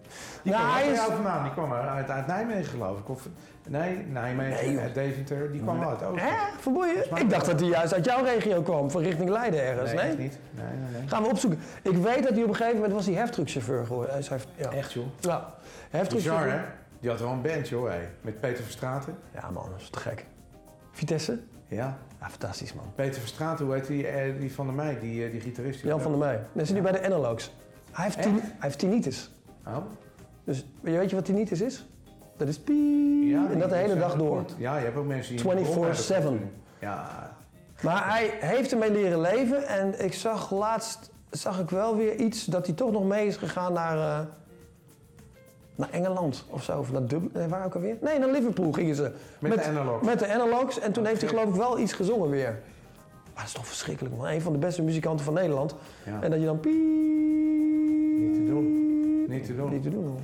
Die 0.43 0.53
Nou, 0.53 0.65
kwam 0.65 0.75
hij 0.77 0.89
is- 0.93 0.99
vandaan. 1.01 1.43
Die 1.43 1.53
kwam 1.53 1.73
uit, 1.73 2.11
uit 2.11 2.27
Nijmegen 2.27 2.65
geloof 2.65 2.99
ik. 2.99 3.09
Of, 3.09 3.29
nee, 3.69 3.97
Nijmegen, 3.97 4.65
Nee, 4.65 4.73
joh. 4.73 4.83
uit 4.83 4.95
Deventer. 4.95 5.53
Die 5.53 5.61
kwam 5.63 5.83
uit 5.83 6.03
Oosten. 6.03 6.29
Hè? 6.29 6.35
Van 6.61 6.73
Boeien? 6.73 7.05
Ik 7.15 7.31
dacht 7.31 7.47
dat 7.47 7.61
hij 7.61 7.69
juist 7.69 7.95
uit 7.95 8.05
jouw 8.05 8.25
regio 8.25 8.63
kwam, 8.63 8.91
van 8.91 9.03
richting 9.03 9.29
Leiden 9.29 9.63
ergens, 9.63 9.93
Nee, 9.93 10.05
nee? 10.05 10.17
niet. 10.19 10.39
Nee, 10.51 10.65
nee, 10.67 10.91
nee. 11.01 11.09
Gaan 11.09 11.23
we 11.23 11.29
opzoeken. 11.29 11.61
Ik 11.83 11.97
weet 11.97 12.23
dat 12.23 12.33
hij 12.33 12.43
op 12.43 12.49
een 12.49 12.55
gegeven 12.55 12.75
moment 12.77 12.93
was 12.95 13.07
hij 13.07 13.15
heftruckchauffeur 13.15 13.87
geworden. 13.87 14.13
Hij 14.13 14.23
zei, 14.23 14.41
ja. 14.57 14.71
Echt 14.71 14.93
joh. 14.93 15.05
Ja. 15.05 15.11
Bizar 15.21 15.53
Heftruckchauffeur. 15.91 16.53
hè? 16.53 16.59
Die 17.01 17.11
had 17.11 17.21
wel 17.21 17.31
een 17.31 17.43
band 17.43 17.69
joh, 17.69 17.89
hé. 17.89 17.99
Met 18.21 18.41
Peter 18.41 18.63
Verstraten. 18.65 19.17
Ja 19.35 19.51
man, 19.51 19.67
dat 19.71 19.81
is 19.81 19.91
te 19.91 19.99
gek. 19.99 20.27
Vitesse? 20.93 21.39
Ja. 21.69 21.99
Ja, 22.21 22.29
fantastisch 22.29 22.75
man. 22.75 22.85
Peter 22.95 23.21
Verstraten, 23.21 23.65
hoe 23.65 23.75
heet 23.75 23.87
die, 23.87 24.07
eh, 24.07 24.41
die 24.41 24.53
van 24.55 24.67
der 24.67 24.75
Meij, 24.75 24.99
die, 25.01 25.25
eh, 25.25 25.31
die 25.31 25.41
gitarist? 25.41 25.81
die- 25.81 25.89
Jan 25.91 26.01
van 26.01 26.11
der 26.11 26.21
Meij. 26.21 26.41
Dat 26.53 26.67
zit 26.67 26.77
nu 26.77 26.83
bij 26.83 26.93
de 26.93 27.05
Analogs. 27.05 27.53
Hij 27.93 28.05
heeft, 28.05 28.23
tin- 28.23 28.41
hij 28.41 28.51
heeft 28.59 28.79
tinnitus. 28.79 29.31
Oh. 29.67 29.77
Dus 30.45 30.67
weet 30.81 31.11
je 31.11 31.17
wat 31.17 31.25
tinnitus 31.25 31.61
is? 31.61 31.87
Dat 32.37 32.49
is 32.49 32.59
piep. 32.59 33.31
Ja, 33.31 33.51
en 33.51 33.59
dat 33.59 33.71
de 33.71 33.77
hele 33.77 33.99
dag 33.99 34.15
door. 34.17 34.39
goed. 34.39 34.55
Ja, 34.59 34.77
je 34.77 34.85
hebt 34.85 34.97
ook 34.97 35.07
mensen 35.07 35.37
die... 35.37 35.45
24/7. 35.45 36.51
Ja, 36.81 37.31
Maar 37.83 38.09
hij 38.11 38.31
heeft 38.41 38.73
ermee 38.73 38.91
leren 38.93 39.21
leven. 39.21 39.67
En 39.69 40.05
ik 40.05 40.15
zag 40.15 40.51
laatst 40.53 41.11
zag 41.31 41.61
ik 41.61 41.71
wel 41.71 41.97
weer 41.97 42.15
iets 42.15 42.45
dat 42.45 42.67
hij 42.67 42.75
toch 42.75 42.93
nog 42.93 43.05
mee 43.05 43.27
is 43.27 43.37
gegaan 43.37 43.73
naar, 43.73 43.97
eh, 43.99 44.27
naar 45.77 45.91
Engeland 45.91 46.45
of 46.51 46.63
zo. 46.63 46.79
Of 46.79 46.93
naar 46.93 47.07
Dublin. 47.07 47.31
Nee, 47.35 47.47
waar 47.49 47.65
ook 47.65 47.75
alweer? 47.75 47.97
Nee, 48.01 48.19
naar 48.19 48.29
Liverpool 48.31 48.73
gingen 48.73 48.95
ze. 48.95 49.13
Met 49.39 49.55
de 49.55 49.65
Analogs. 49.65 50.07
Met 50.07 50.19
de 50.19 50.33
Analogs. 50.35 50.79
En 50.81 50.93
toen 50.93 51.03
Oh, 51.03 51.09
heeft 51.09 51.21
hij 51.21 51.31
geloof 51.31 51.49
ik 51.49 51.55
wel 51.55 51.79
iets 51.79 51.93
gezongen 51.93 52.31
weer. 52.31 52.51
Maar 53.25 53.35
dat 53.35 53.45
is 53.45 53.53
toch 53.53 53.67
verschrikkelijk 53.67 54.17
man. 54.17 54.27
Een 54.29 54.41
van 54.41 54.53
de 54.53 54.59
beste 54.59 54.83
muzikanten 54.83 55.25
van 55.25 55.35
Nederland. 55.35 55.75
ja. 56.05 56.23
En 56.23 56.31
dat 56.31 56.41
je 56.41 56.47
dan 56.47 56.61
piep. 56.61 56.73
Niet 58.19 58.35
te 58.35 58.45
doen. 58.47 59.27
Niet 59.29 59.45
te 59.45 59.57
doen. 59.57 59.71
Niet 59.73 59.83
te 59.83 59.91
doen. 59.91 60.19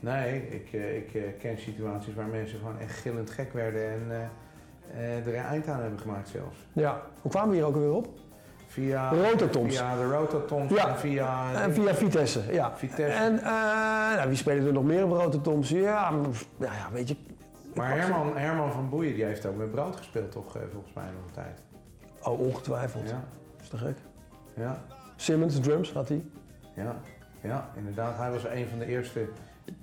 Nee, 0.00 0.42
ik, 0.50 0.68
eh, 0.72 0.96
ik 0.96 1.14
eh, 1.14 1.22
ken 1.40 1.58
situaties 1.58 2.14
waar 2.14 2.26
mensen 2.26 2.58
gewoon 2.58 2.78
echt 2.78 2.96
gillend 2.98 3.30
gek 3.30 3.52
werden 3.52 3.82
en 3.90 4.30
eh, 4.94 5.26
er 5.26 5.28
een 5.36 5.44
eind 5.44 5.68
aan 5.68 5.80
hebben 5.80 5.98
gemaakt 6.00 6.28
zelfs. 6.28 6.56
Ja. 6.72 7.02
Hoe 7.22 7.30
kwamen 7.30 7.50
we 7.50 7.56
hier 7.56 7.64
ook 7.64 7.74
alweer 7.74 7.92
op? 7.92 8.08
Via, 8.74 9.08
Rototoms. 9.12 9.76
Via 9.76 9.96
de 9.96 10.04
Rototoms 10.10 10.70
Ja. 10.72 10.88
en 10.88 10.96
via... 10.98 11.52
En 11.62 11.72
via 11.72 11.94
Vitesse, 11.94 12.42
ja. 12.52 12.76
Vitesse. 12.76 13.18
En 13.18 13.38
eh, 13.38 13.44
nou, 14.16 14.28
wie 14.28 14.36
spelen 14.36 14.66
er 14.66 14.72
nog 14.72 14.84
meer 14.84 15.04
op 15.04 15.10
Rode 15.10 15.40
Toms? 15.40 15.68
Ja, 15.68 16.10
nou 16.10 16.32
ja, 16.58 16.88
weet 16.92 17.08
je. 17.08 17.16
maar 17.74 17.90
Herman, 17.98 18.36
Herman 18.36 18.72
van 18.72 18.88
Boeien 18.88 19.14
die 19.14 19.24
heeft 19.24 19.46
ook 19.46 19.56
met 19.56 19.70
Brood 19.70 19.96
gespeeld 19.96 20.32
toch, 20.32 20.56
eh, 20.56 20.62
volgens 20.72 20.92
mij 20.94 21.04
nog 21.04 21.24
een 21.26 21.32
tijd. 21.32 21.62
Oh, 22.22 22.40
ongetwijfeld. 22.40 23.08
Ja, 23.08 23.24
is 23.60 23.68
te 23.68 23.76
gek. 23.76 23.96
ja, 24.54 24.82
Simmons 25.16 25.60
drums 25.60 25.92
had 25.92 26.08
hij. 26.08 26.24
ja, 26.74 26.96
ja, 27.40 27.68
inderdaad. 27.76 28.16
Hij 28.16 28.30
was 28.30 28.44
een 28.44 28.66
van 28.68 28.78
de 28.78 28.86
eerste 28.86 29.28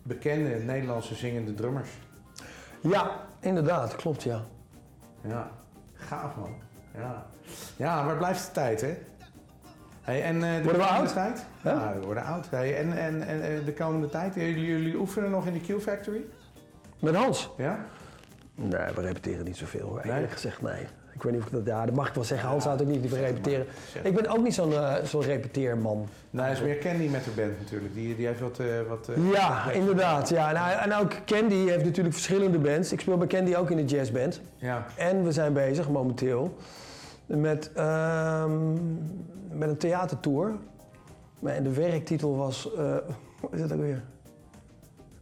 bekende 0.03 0.49
Nederlandse 0.49 1.15
zingende 1.15 1.53
drummers. 1.53 1.89
Ja, 2.81 3.11
inderdaad, 3.39 3.95
klopt 3.95 4.23
ja. 4.23 4.41
Ja, 5.27 5.51
gaaf 5.93 6.35
man. 6.35 6.53
Ja, 6.97 7.25
ja 7.75 8.05
waar 8.05 8.17
blijft 8.17 8.45
de 8.45 8.51
tijd 8.51 8.81
hè? 8.81 8.97
Hey, 10.01 10.23
en, 10.23 10.35
eh, 10.43 10.55
de 10.55 10.63
Worden 10.63 10.81
we 10.81 10.87
oud? 10.87 11.13
Tijd? 11.13 11.45
Ja, 11.63 11.93
we 11.99 12.05
worden 12.05 12.23
oud. 12.23 12.49
Hey, 12.49 12.77
en 12.77 12.97
en, 12.97 13.27
en 13.27 13.41
eh, 13.41 13.65
de 13.65 13.73
komende 13.73 14.09
tijd, 14.09 14.35
jullie, 14.35 14.65
jullie 14.65 14.95
oefenen 14.97 15.29
nog 15.29 15.45
in 15.45 15.53
de 15.53 15.59
Q 15.77 15.81
Factory? 15.81 16.21
Met 16.99 17.15
Hans? 17.15 17.49
Ja? 17.57 17.85
Nee, 18.55 18.93
we 18.95 19.01
repeteren 19.01 19.45
niet 19.45 19.57
zoveel. 19.57 19.87
hoor. 19.87 20.01
Nee? 20.03 20.13
Eerlijk 20.13 20.31
gezegd, 20.31 20.61
nee. 20.61 20.87
Ik 21.13 21.23
weet 21.23 21.31
niet 21.33 21.41
of 21.41 21.47
ik 21.47 21.53
dat... 21.53 21.65
Ja, 21.65 21.85
dat 21.85 21.95
mag 21.95 22.07
ik 22.07 22.13
wel 22.13 22.23
zeggen. 22.23 22.49
Hans 22.49 22.63
houdt 22.63 22.81
ook 22.81 22.87
niet 22.87 23.09
van 23.09 23.17
repeteren. 23.17 23.65
Ik 24.03 24.15
ben 24.15 24.27
ook 24.27 24.43
niet 24.43 24.53
zo'n 24.53 24.73
eh, 24.73 24.95
zo'n 25.03 25.21
repeteerman. 25.21 26.07
Nou, 26.29 26.45
hij 26.45 26.55
is 26.55 26.61
meer 26.61 26.77
Candy 26.77 27.07
met 27.07 27.23
de 27.23 27.29
band 27.35 27.59
natuurlijk. 27.59 27.93
Die, 27.93 28.15
die 28.15 28.27
heeft 28.27 28.39
wat... 28.39 28.59
eh, 28.59 28.65
wat 28.89 29.09
eh, 29.09 29.31
Ja, 29.31 29.71
inderdaad. 29.71 30.29
Ja. 30.29 30.81
En 30.83 30.93
ook 30.93 31.13
Candy 31.25 31.67
heeft 31.67 31.83
natuurlijk 31.85 32.15
verschillende 32.15 32.59
bands. 32.59 32.91
Ik 32.91 32.99
speel 32.99 33.17
bij 33.17 33.27
Candy 33.27 33.55
ook 33.55 33.69
in 33.71 33.77
de 33.77 33.85
jazzband. 33.85 34.41
Ja, 34.55 34.85
En 34.95 35.23
we 35.23 35.31
zijn 35.31 35.53
bezig 35.53 35.89
momenteel 35.89 36.57
met, 37.37 37.71
ehm, 37.73 38.73
met 39.49 39.69
een 39.69 39.77
theatertour. 39.77 40.51
En 41.43 41.63
de 41.63 41.73
werktitel 41.73 42.35
was, 42.37 42.73
eh 42.75 42.95
hoe 43.41 43.49
is 43.51 43.61
het 43.61 43.73
ook 43.73 43.79
weer? 43.79 44.03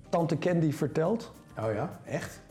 Tante 0.10 0.38
Candy 0.38 0.72
vertelt. 0.72 1.32
oh 1.60 1.74
ja, 1.74 1.90
echt? 2.06 2.42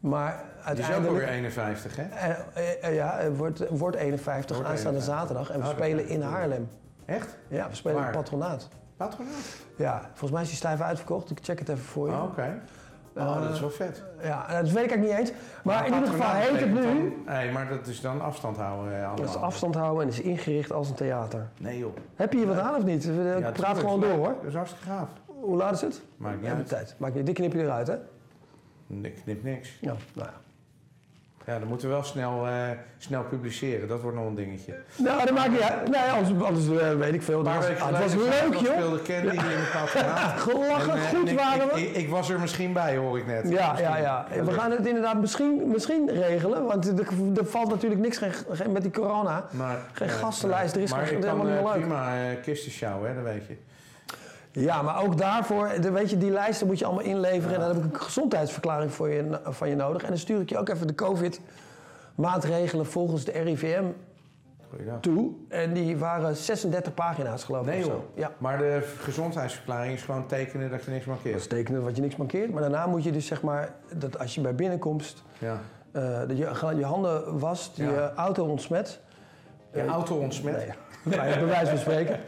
Maar 0.00 0.32
Die 0.32 0.42
is 0.42 0.44
ook 0.60 0.66
uiteindelijk... 0.66 1.08
alweer 1.12 1.28
51 1.28 1.96
hè? 1.96 2.02
Eh, 2.02 2.84
eh, 2.84 2.94
ja, 2.94 3.16
het 3.18 3.36
wordt, 3.36 3.68
wordt 3.68 3.96
51 3.96 4.56
Wordt 4.56 4.70
aanstaande 4.70 4.98
51. 4.98 5.04
zaterdag. 5.04 5.48
En 5.50 5.54
we 5.54 5.60
Oh, 5.60 5.64
dat 5.76 5.84
spelen 5.84 6.08
in. 6.08 6.22
Haarlem. 6.22 6.68
Echt? 7.04 7.36
Ja, 7.48 7.68
we 7.68 7.74
spelen 7.74 8.04
in 8.06 8.10
patronaat. 8.10 8.68
Patronaat? 8.96 9.56
Ja, 9.76 10.00
volgens 10.06 10.30
mij 10.30 10.42
is 10.42 10.48
die 10.48 10.56
stijf 10.56 10.80
uitverkocht. 10.80 11.30
Ik 11.30 11.38
check 11.42 11.58
het 11.58 11.68
even 11.68 11.84
voor 11.84 12.08
je. 12.08 12.12
Oh, 12.14 12.22
oké. 12.22 12.60
Oh, 13.16 13.42
dat 13.42 13.50
is 13.54 13.60
wel 13.60 13.70
vet. 13.70 14.02
Ja, 14.22 14.46
dat 14.46 14.70
weet 14.70 14.84
ik 14.84 14.90
eigenlijk 14.90 15.00
niet 15.00 15.18
eens. 15.18 15.32
Maar 15.64 15.86
in 15.86 15.94
ieder 15.94 16.08
geval 16.08 16.32
heet 16.32 16.60
het 16.60 16.72
nu... 16.74 17.16
Nee, 17.26 17.52
maar 17.52 17.68
dat 17.68 17.86
is 17.86 18.00
dan 18.00 18.20
afstand 18.20 18.56
houden 18.56 18.92
eh, 18.92 18.98
allemaal. 18.98 19.16
Dat 19.16 19.28
is 19.28 19.36
afstand 19.36 19.74
houden 19.74 20.02
en 20.02 20.08
is 20.08 20.20
ingericht 20.20 20.72
als 20.72 20.88
een 20.88 20.94
theater. 20.94 21.48
Nee 21.58 21.78
joh. 21.78 21.96
Heb 22.14 22.32
je 22.32 22.38
hier 22.38 22.46
wat 22.46 22.58
aan 22.58 22.74
of 22.76 22.84
niet? 22.84 23.04
We- 23.04 23.36
Ja, 23.40 23.50
Praat 23.50 23.78
gewoon 23.78 24.00
door 24.00 24.10
hoor. 24.10 24.34
Dat 24.40 24.44
is 24.48 24.54
hartstikke 24.54 24.86
gaaf. 24.86 25.08
Hoe 25.26 25.56
laat 25.56 25.72
is 25.74 25.80
het? 25.80 26.02
Maakt 26.16 26.40
niet 26.40 26.50
uit. 26.50 26.66
tijd. 26.68 26.94
Maakt 26.98 27.14
niet. 27.14 27.26
Dit 27.26 27.34
knip 27.34 27.52
je 27.52 27.58
eruit, 27.62 27.86
hè? 27.86 27.96
Ik 29.02 29.20
knip 29.22 29.42
niks. 29.42 29.78
Ja, 29.80 29.94
nou 30.14 30.28
ja. 30.28 30.34
Ja, 31.46 31.58
dan 31.58 31.68
moeten 31.68 31.88
we 31.88 31.94
wel 31.94 32.02
snel, 32.02 32.46
eh, 32.46 32.52
snel 32.98 33.22
publiceren. 33.22 33.88
Dat 33.88 34.00
wordt 34.00 34.16
nog 34.16 34.26
een 34.26 34.34
dingetje. 34.34 34.74
Nou, 34.96 35.24
dat 35.24 35.34
maakt 35.34 35.50
niet 35.50 35.60
uit. 35.60 35.88
Nee, 35.88 36.00
anders, 36.10 36.44
anders 36.44 36.80
eh, 36.82 36.94
weet 36.96 37.14
ik 37.14 37.22
veel. 37.22 37.42
Dat 37.42 37.54
was, 37.54 37.64
ah, 37.66 37.86
het 37.88 37.98
was 38.02 38.14
leuk, 38.14 38.54
joh. 38.54 38.72
speelde 38.74 39.02
Candy 39.02 39.28
in 39.34 39.38
het 39.44 39.72
patronaat. 39.72 40.40
Gelachen, 40.48 40.92
En, 40.92 40.98
eh, 40.98 41.08
goed 41.08 41.26
en 41.28 41.32
ik- 41.32 41.38
waren 41.38 41.68
we. 41.68 41.80
Ik, 41.80 41.88
ik, 41.88 41.96
ik 41.96 42.08
was 42.08 42.30
er 42.30 42.40
misschien 42.40 42.72
bij, 42.72 42.96
hoor 42.96 43.18
ik 43.18 43.26
net. 43.26 43.48
Ja, 43.48 43.70
Misschien. 43.70 43.90
ja, 43.90 43.96
ja. 43.96 44.26
We 44.44 44.52
gaan 44.52 44.70
het 44.70 44.86
inderdaad 44.86 45.20
misschien, 45.20 45.62
misschien 45.68 46.10
regelen, 46.10 46.64
want 46.64 46.88
er, 46.98 47.06
er 47.36 47.46
valt 47.46 47.68
natuurlijk 47.68 48.00
niks 48.00 48.18
geen, 48.18 48.32
geen- 48.50 48.72
met 48.72 48.82
die 48.82 48.92
corona. 48.92 49.44
Maar, 49.50 49.78
Geen 49.92 50.08
gastenlijst, 50.08 50.74
er 50.76 50.82
is 50.82 50.90
maar 50.90 51.06
geen- 51.06 51.16
ik 51.16 51.24
helemaal 51.24 51.46
eh, 51.46 51.52
niet 51.52 51.62
meer 51.62 51.72
leuk. 51.72 51.80
prima 51.80 52.14
uh, 52.30 52.42
kisten 52.42 52.70
sjouwen, 52.72 53.08
hè, 53.08 53.14
dat 53.14 53.24
weet 53.24 53.46
je. 53.46 53.56
Ja, 54.52 54.82
maar 54.82 55.02
ook 55.02 55.18
daarvoor, 55.18 55.70
weet 55.92 56.10
je, 56.10 56.18
die 56.18 56.30
lijsten 56.30 56.66
moet 56.66 56.78
je 56.78 56.84
allemaal 56.84 57.04
inleveren. 57.04 57.54
En 57.54 57.60
dan 57.60 57.68
heb 57.76 57.84
ik 57.84 57.92
een 57.94 58.00
gezondheidsverklaring 58.00 58.92
voor 58.92 59.08
je, 59.08 59.40
van 59.44 59.68
je 59.68 59.74
nodig. 59.76 60.02
En 60.02 60.08
dan 60.08 60.18
stuur 60.18 60.40
ik 60.40 60.48
je 60.48 60.58
ook 60.58 60.68
even 60.68 60.86
de 60.86 60.94
COVID-maatregelen 60.94 62.86
volgens 62.86 63.24
de 63.24 63.32
RIVM 63.32 63.84
toe. 65.00 65.30
En 65.48 65.72
die 65.72 65.96
waren 65.98 66.36
36 66.36 66.94
pagina's, 66.94 67.44
geloof 67.44 67.66
ik. 67.66 67.72
Nee 67.72 67.82
zo. 67.82 68.10
Ja. 68.14 68.30
Maar 68.38 68.58
de 68.58 68.94
gezondheidsverklaring 68.98 69.94
is 69.94 70.02
gewoon 70.02 70.26
tekenen 70.26 70.70
dat 70.70 70.84
je 70.84 70.90
niks 70.90 71.04
Dat 71.04 71.14
markeert. 71.14 71.36
is 71.40 71.46
tekenen 71.46 71.82
wat 71.84 71.96
je 71.96 72.02
niks 72.02 72.16
mankeert. 72.16 72.50
Maar 72.52 72.60
daarna 72.62 72.86
moet 72.86 73.04
je 73.04 73.12
dus 73.12 73.26
zeg 73.26 73.42
maar, 73.42 73.74
dat 73.94 74.18
als 74.18 74.34
je 74.34 74.40
bij 74.40 74.54
binnenkomst, 74.54 75.22
Ja. 75.38 75.58
eh, 75.92 76.18
dat 76.18 76.36
je 76.38 76.76
je 76.76 76.84
handen 76.84 77.38
wast, 77.38 77.76
je 77.76 78.10
auto 78.14 78.44
ontsmet. 78.46 79.00
Je 79.72 79.86
auto 79.86 80.16
ontsmet. 80.16 80.56
Nee, 80.56 80.70
bij 81.02 81.46
wijze 81.46 81.66
van 81.70 81.78
spreken. 81.78 82.20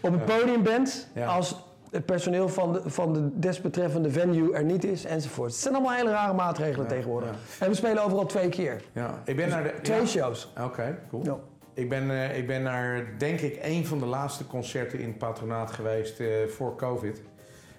Op 0.00 0.12
het 0.12 0.24
podium 0.24 0.62
bent 0.62 1.08
als 1.26 1.56
het 1.90 2.06
personeel 2.06 2.48
van 2.48 2.72
de, 2.72 2.82
van 2.86 3.12
de 3.12 3.38
desbetreffende 3.38 4.10
venue 4.10 4.54
er 4.54 4.64
niet 4.64 4.84
is 4.84 5.04
enzovoort. 5.04 5.50
Het 5.50 5.60
zijn 5.60 5.74
allemaal 5.74 5.92
hele 5.96 6.10
rare 6.10 6.32
maatregelen 6.32 6.86
tegenwoordig. 6.86 7.30
En 7.60 7.68
we 7.68 7.74
spelen 7.74 8.02
overal 8.04 8.26
twee 8.26 8.48
keer. 8.48 8.82
Ja. 8.92 9.22
Ik 9.24 9.36
ben 9.36 9.48
naar 9.48 9.62
de... 9.62 9.72
Twee 9.82 10.06
shows. 10.06 10.52
Oké, 10.60 10.98
cool. 11.10 11.24
Ja. 11.24 11.36
Ik 11.74 11.88
ben, 11.88 12.10
eh, 12.10 12.38
ik 12.38 12.46
ben 12.46 12.62
naar, 12.62 13.04
denk 13.18 13.40
ik, 13.40 13.58
een 13.62 13.86
van 13.86 13.98
de 13.98 14.06
laatste 14.06 14.46
concerten 14.46 14.98
in 14.98 15.08
het 15.08 15.18
patronaat 15.18 15.70
geweest 15.70 16.20
eh, 16.20 16.26
voor 16.48 16.76
COVID. 16.76 17.22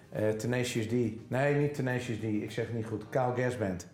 eh, 0.10 0.30
Tenacious 0.30 0.86
D. 0.88 0.92
Nee, 1.30 1.56
niet 1.56 1.74
Tenacious 1.74 2.20
D. 2.20 2.24
Ik 2.24 2.52
zeg 2.52 2.66
het 2.66 2.76
niet 2.76 2.86
goed. 2.86 3.04
Kyle 3.10 3.34
Gassband. 3.36 3.88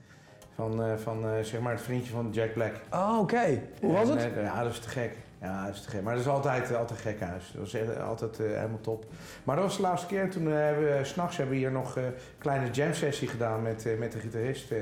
Van, 0.56 0.82
van 1.04 1.26
zeg 1.42 1.60
maar 1.60 1.72
het 1.74 1.82
vriendje 1.82 2.12
van 2.12 2.30
Jack 2.32 2.54
Black. 2.54 2.74
Oh, 2.92 3.18
oké. 3.20 3.62
Hoe 3.82 3.94
was 3.94 4.10
En, 4.10 4.18
het? 4.18 4.32
ja, 4.44 4.64
dat 4.64 4.72
is 4.72 4.80
te 4.80 4.90
gek. 4.90 5.16
Ja, 5.42 5.66
dat 5.66 5.76
is 5.76 5.82
te 5.82 5.90
gek. 5.90 6.02
Maar 6.02 6.14
dat 6.14 6.24
is 6.24 6.30
altijd, 6.30 6.76
altijd 6.76 6.90
een 6.90 7.12
gek 7.12 7.20
huis. 7.22 7.52
Dat 7.52 7.62
was 7.62 7.74
echt 7.74 8.00
altijd 8.00 8.40
eh, 8.40 8.46
helemaal 8.46 8.82
top. 8.82 9.06
Maar 9.44 9.56
dat 9.56 9.66
was 9.66 9.76
de 9.76 9.82
laatste 9.82 10.08
keer. 10.08 10.30
Toen 10.30 10.48
eh, 10.48 10.54
hebben 10.54 10.98
we, 10.98 11.04
s'nachts 11.04 11.38
hebben 11.38 11.56
we 11.56 11.62
hier 11.62 11.72
nog 11.72 11.98
eh, 11.98 12.04
een 12.04 12.14
kleine 12.38 12.70
jam 12.72 12.94
sessie 12.94 13.28
gedaan 13.28 13.62
met, 13.62 13.86
eh, 13.86 13.98
met 13.98 14.12
de 14.12 14.20
gitarist 14.20 14.72
eh, 14.72 14.78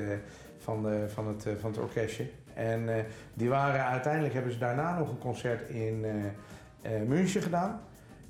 van, 0.57 0.83
de, 0.83 1.05
van, 1.13 1.27
het, 1.27 1.45
eh, 1.45 1.53
van 1.59 1.71
het 1.71 1.79
orkestje. 1.79 2.29
En 2.53 2.89
eh, 2.97 3.03
die 3.33 3.49
waren 3.49 3.85
uiteindelijk 3.85 4.33
hebben 4.33 4.51
ze 4.51 4.57
daarna 4.57 4.97
nog 4.97 5.09
een 5.09 5.19
concert 5.19 5.69
in 5.69 6.05
eh 6.05 6.11
eh, 6.81 7.01
München 7.07 7.41
gedaan. 7.41 7.81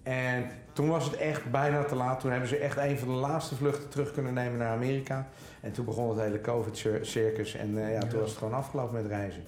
En 0.03 0.45
toen 0.73 0.89
was 0.89 1.05
het 1.05 1.15
echt 1.15 1.51
bijna 1.51 1.83
te 1.83 1.95
laat. 1.95 2.19
Toen 2.19 2.31
hebben 2.31 2.49
ze 2.49 2.57
echt 2.57 2.77
een 2.77 2.99
van 2.99 3.07
de 3.07 3.13
laatste 3.13 3.55
vluchten 3.55 3.89
terug 3.89 4.11
kunnen 4.11 4.33
nemen 4.33 4.57
naar 4.57 4.71
Amerika. 4.71 5.27
En 5.61 5.71
toen 5.71 5.85
begon 5.85 6.09
het 6.09 6.19
hele 6.19 6.41
COVID-circus. 6.41 7.55
En 7.55 7.77
eh, 7.77 7.93
ja, 7.93 7.99
toen 7.99 8.19
was 8.19 8.29
het 8.29 8.37
gewoon 8.37 8.53
afgelopen 8.53 9.01
met 9.01 9.05
reizen. 9.05 9.43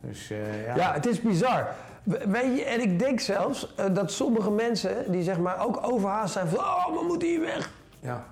Dus 0.00 0.30
eh, 0.30 0.66
ja. 0.66 0.76
Ja, 0.76 0.92
het 0.92 1.06
is 1.06 1.20
bizar. 1.20 1.68
We- 2.02 2.24
Weet 2.28 2.58
je, 2.58 2.64
en 2.64 2.80
ik 2.80 2.98
denk 2.98 3.20
zelfs 3.20 3.74
eh, 3.76 3.94
dat 3.94 4.10
sommige 4.12 4.50
mensen 4.50 5.12
die 5.12 5.22
zeg 5.22 5.38
maar 5.38 5.66
ook 5.66 5.78
overhaast 5.82 6.32
zijn 6.32 6.46
van 6.48 6.58
oh, 6.58 6.86
we 6.86 7.04
moeten 7.06 7.28
hier 7.28 7.40
weg. 7.40 7.70
ja. 8.00 8.24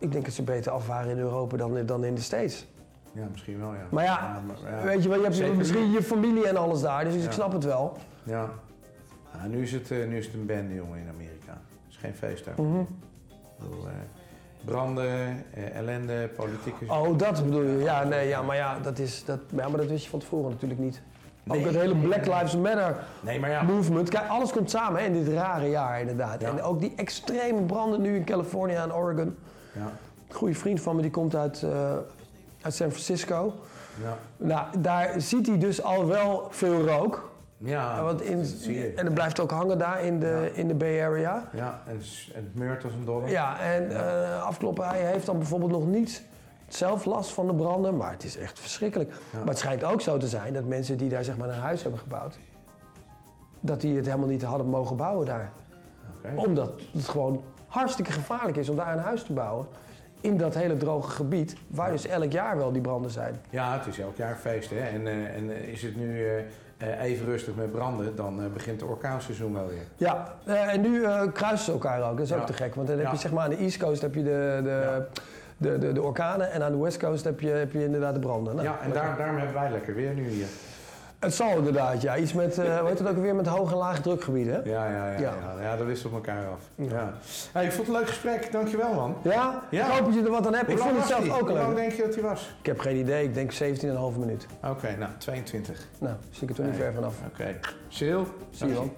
Ik 0.00 0.12
denk 0.12 0.24
dat 0.24 0.34
ze 0.34 0.42
beter 0.42 0.72
af 0.72 0.86
waren 0.86 1.10
in 1.10 1.18
Europa 1.18 1.56
dan, 1.56 1.86
dan 1.86 2.04
in 2.04 2.14
de 2.14 2.20
States. 2.20 2.66
Ja, 3.12 3.26
misschien 3.30 3.58
wel, 3.58 3.72
ja. 3.74 3.86
Maar 3.90 4.04
ja, 4.04 4.42
maar, 4.46 4.72
ja. 4.72 4.82
Weet 4.84 5.02
je 5.02 5.08
wel, 5.08 5.18
je 5.18 5.24
hebt 5.24 5.36
Zeker. 5.36 5.56
misschien 5.56 5.90
je 5.90 6.02
familie 6.02 6.46
en 6.48 6.56
alles 6.56 6.80
daar, 6.80 7.04
dus 7.04 7.24
ik 7.24 7.32
snap 7.32 7.52
het 7.52 7.64
wel. 7.64 7.96
Ja. 8.22 8.50
Ja, 9.32 9.46
nu, 9.46 9.62
is 9.62 9.72
het, 9.72 9.90
eh, 9.90 10.06
nu 10.06 10.16
is 10.16 10.26
het 10.26 10.34
een 10.34 10.46
bende, 10.46 10.74
jongen, 10.74 10.98
in 10.98 11.08
Amerika. 11.08 11.52
Het 11.52 11.88
is 11.90 11.96
geen 11.96 12.14
feest 12.14 12.44
daar. 12.44 12.54
Bedoel, 12.54 13.86
eh, 13.86 13.92
branden, 14.64 15.44
eh, 15.54 15.76
ellende, 15.76 16.28
politieke... 16.36 16.84
Oh, 16.88 17.18
dat 17.18 17.44
bedoel 17.44 17.62
je. 17.62 17.78
Ja, 17.78 18.04
nee, 18.04 18.28
ja, 18.28 18.42
maar 18.42 18.56
ja, 18.56 18.78
dat 18.78 18.98
is, 18.98 19.24
dat, 19.24 19.38
ja, 19.56 19.68
maar 19.68 19.78
dat 19.78 19.86
wist 19.88 20.04
je 20.04 20.10
van 20.10 20.18
tevoren 20.18 20.50
natuurlijk 20.50 20.80
niet. 20.80 21.02
Nee, 21.48 21.58
ook 21.58 21.66
het 21.66 21.74
hele 21.74 21.94
nee, 21.94 22.02
Black. 22.08 22.26
Lives 22.26 22.56
Matter 22.56 22.96
Nee, 23.20 23.40
maar 23.40 23.50
ja. 23.50 23.62
movement. 23.62 24.08
Kijk, 24.08 24.28
alles 24.28 24.52
komt 24.52 24.70
samen 24.70 25.00
hè, 25.00 25.06
in 25.06 25.12
dit 25.24 25.28
rare 25.34 25.68
jaar 25.68 26.00
inderdaad. 26.00 26.40
Ja. 26.40 26.48
En 26.48 26.62
ook 26.62 26.80
die 26.80 26.92
extreme 26.96 27.62
branden 27.62 28.00
nu 28.00 28.16
in 28.16 28.24
Californië 28.24 28.74
en 28.74 28.94
Oregon. 28.94 29.36
Ja, 29.72 29.80
Een 30.28 30.34
goede 30.34 30.54
vriend 30.54 30.80
van 30.80 30.96
me 30.96 31.02
die 31.02 31.10
komt 31.10 31.34
uit, 31.36 31.62
eh, 31.62 31.70
uit 32.62 32.74
San 32.74 32.90
Francisco. 32.90 33.54
ja. 34.02 34.16
Nou, 34.36 34.66
daar 34.78 35.20
ziet 35.20 35.46
hij 35.46 35.58
dus 35.58 35.82
al 35.82 36.06
wel 36.06 36.46
veel 36.50 36.86
rook. 36.86 37.30
Ja, 37.60 37.96
Ja, 37.96 38.02
want 38.02 38.20
in, 38.22 38.38
en 38.96 39.04
het 39.04 39.14
blijft 39.14 39.40
ook 39.40 39.50
hangen 39.50 39.78
daar 39.78 40.04
in 40.04 40.18
de, 40.20 40.26
Ja. 40.52 40.60
in 40.60 40.68
de 40.68 40.74
Bay 40.74 41.02
Area. 41.04 41.48
Ja, 41.52 41.80
en, 41.86 42.00
en 42.34 42.44
het 42.44 42.54
meurt 42.54 42.84
als 42.84 42.92
een 42.92 43.04
dolle. 43.04 43.28
Ja, 43.30 43.60
en 43.60 43.90
eh, 43.90 44.42
afkloppen, 44.42 44.88
hij 44.88 45.00
heeft 45.00 45.26
dan 45.26 45.38
bijvoorbeeld 45.38 45.70
nog 45.70 45.86
niet 45.86 46.22
zelf 46.68 47.04
last 47.04 47.32
van 47.32 47.46
de 47.46 47.54
branden, 47.54 47.96
maar 47.96 48.10
het 48.10 48.24
is 48.24 48.36
echt 48.36 48.60
verschrikkelijk. 48.60 49.10
Ja. 49.10 49.38
Maar 49.38 49.48
het 49.48 49.58
schijnt 49.58 49.84
ook 49.84 50.00
zo 50.00 50.16
te 50.16 50.28
zijn 50.28 50.52
dat 50.52 50.64
mensen 50.64 50.96
die 50.96 51.08
daar 51.08 51.24
zeg 51.24 51.36
maar 51.36 51.48
een 51.48 51.54
huis 51.54 51.82
hebben 51.82 52.00
gebouwd, 52.00 52.38
dat 53.60 53.80
die 53.80 53.96
het 53.96 54.06
helemaal 54.06 54.28
niet 54.28 54.42
hadden 54.42 54.66
mogen 54.66 54.96
bouwen 54.96 55.26
daar. 55.26 55.52
Omdat 56.34 56.70
het 56.92 57.08
gewoon 57.08 57.42
hartstikke 57.66 58.12
gevaarlijk 58.12 58.56
is 58.56 58.68
om 58.68 58.76
daar 58.76 58.92
een 58.92 59.02
huis 59.02 59.22
te 59.22 59.32
bouwen. 59.32 59.66
In 60.20 60.36
dat 60.36 60.54
hele 60.54 60.76
droge 60.76 61.10
gebied, 61.10 61.56
waar 61.66 61.90
dus 61.90 62.06
elk 62.06 62.32
jaar 62.32 62.56
wel 62.56 62.72
die 62.72 62.82
branden 62.82 63.10
zijn. 63.10 63.40
Ja, 63.50 63.78
het 63.78 63.86
is 63.86 63.98
elk 63.98 64.16
jaar 64.16 64.36
feest, 64.36 64.70
hè. 64.70 64.78
En, 64.78 65.06
eh, 65.06 65.36
en 65.36 65.50
eh, 65.50 65.68
is 65.68 65.82
het 65.82 65.96
nu 65.96 66.26
eh, 66.76 67.02
even 67.02 67.26
rustig 67.26 67.54
met 67.54 67.72
branden, 67.72 68.16
dan 68.16 68.52
begint 68.52 68.80
het 68.80 68.90
orkaanseizoen 68.90 69.52
wel 69.52 69.66
weer. 69.66 69.86
Ja, 69.96 70.34
en 70.44 70.80
nu 70.80 71.06
kruisen 71.32 71.64
ze 71.64 71.72
elkaar 71.72 72.10
ook. 72.10 72.16
Dat 72.16 72.26
is 72.26 72.32
ook 72.32 72.46
te 72.46 72.52
gek. 72.52 72.74
Want 72.74 72.88
dan 72.88 72.98
heb 72.98 73.10
je 73.10 73.16
zeg 73.16 73.32
maar 73.32 73.44
aan 73.44 73.50
de 73.50 73.56
East 73.56 73.78
Coast 73.78 74.02
heb 74.02 74.14
je 74.14 74.22
de, 74.22 74.60
de. 74.62 75.06
De, 75.58 75.78
de, 75.78 75.92
de 75.92 76.02
orkanen 76.02 76.52
en 76.52 76.62
aan 76.62 76.72
de 76.72 76.78
West 76.78 76.98
Coast 76.98 77.24
heb 77.24 77.40
je, 77.40 77.48
heb 77.48 77.72
je 77.72 77.84
inderdaad 77.84 78.14
de 78.14 78.20
branden. 78.20 78.54
Nou, 78.54 78.66
ja, 78.66 78.78
en 78.82 78.92
daar, 78.92 79.16
daarom 79.16 79.36
hebben 79.36 79.54
wij 79.54 79.70
lekker 79.70 79.94
weer 79.94 80.14
nu 80.14 80.28
hier. 80.28 80.46
Het 81.18 81.34
zal 81.34 81.56
inderdaad, 81.56 82.02
ja. 82.02 82.16
Iets 82.16 82.32
met, 82.32 82.56
hoe 82.56 82.64
heet 82.64 82.98
het 82.98 83.08
ook 83.08 83.16
weer, 83.16 83.34
met 83.34 83.46
hoog 83.46 83.70
en 83.70 83.76
laag 83.76 84.00
drukgebieden. 84.00 84.62
Ja, 84.64 84.86
ja, 84.86 85.10
ja. 85.10 85.18
Ja. 85.18 85.34
Ja, 85.58 85.62
ja. 85.62 85.76
dat 85.76 86.04
op 86.04 86.12
elkaar 86.12 86.46
af. 86.46 86.60
Ja. 86.74 86.84
Ja. 86.90 87.12
Hey, 87.52 87.64
ik 87.64 87.72
vond 87.72 87.86
het 87.86 87.96
een 87.96 88.00
leuk 88.02 88.08
gesprek, 88.08 88.52
dankjewel 88.52 88.94
man. 88.94 89.16
Ja? 89.22 89.62
Ja. 89.70 89.86
Ik 89.86 89.92
hoop 89.92 90.04
dat 90.04 90.14
je 90.14 90.22
er 90.24 90.30
wat 90.30 90.46
aan 90.46 90.54
hebt. 90.54 90.68
Ik 90.70 90.78
vond 90.78 90.96
het 90.96 91.06
zelf 91.06 91.22
die? 91.22 91.32
ook 91.32 91.48
Hoe 91.48 91.58
lang 91.58 91.66
leuk. 91.68 91.76
denk 91.76 91.92
je 91.92 92.02
dat 92.02 92.14
hij 92.14 92.22
was? 92.22 92.54
Ik 92.60 92.66
heb 92.66 92.78
geen 92.80 92.96
idee. 92.96 93.24
Ik 93.24 93.34
denk 93.34 93.52
17,5 93.52 93.58
minuut. 94.18 94.46
Oké, 94.64 94.96
nou, 94.96 95.10
22. 95.18 95.88
Nou, 95.98 96.14
zie 96.30 96.42
ik 96.42 96.48
er 96.48 96.54
toch 96.54 96.66
niet 96.66 96.76
ver 96.76 96.92
vanaf. 96.92 97.14
Oké. 97.32 97.58
Chill. 97.88 98.22
Zie 98.50 98.66
je 98.66 98.72
wel. 98.74 98.94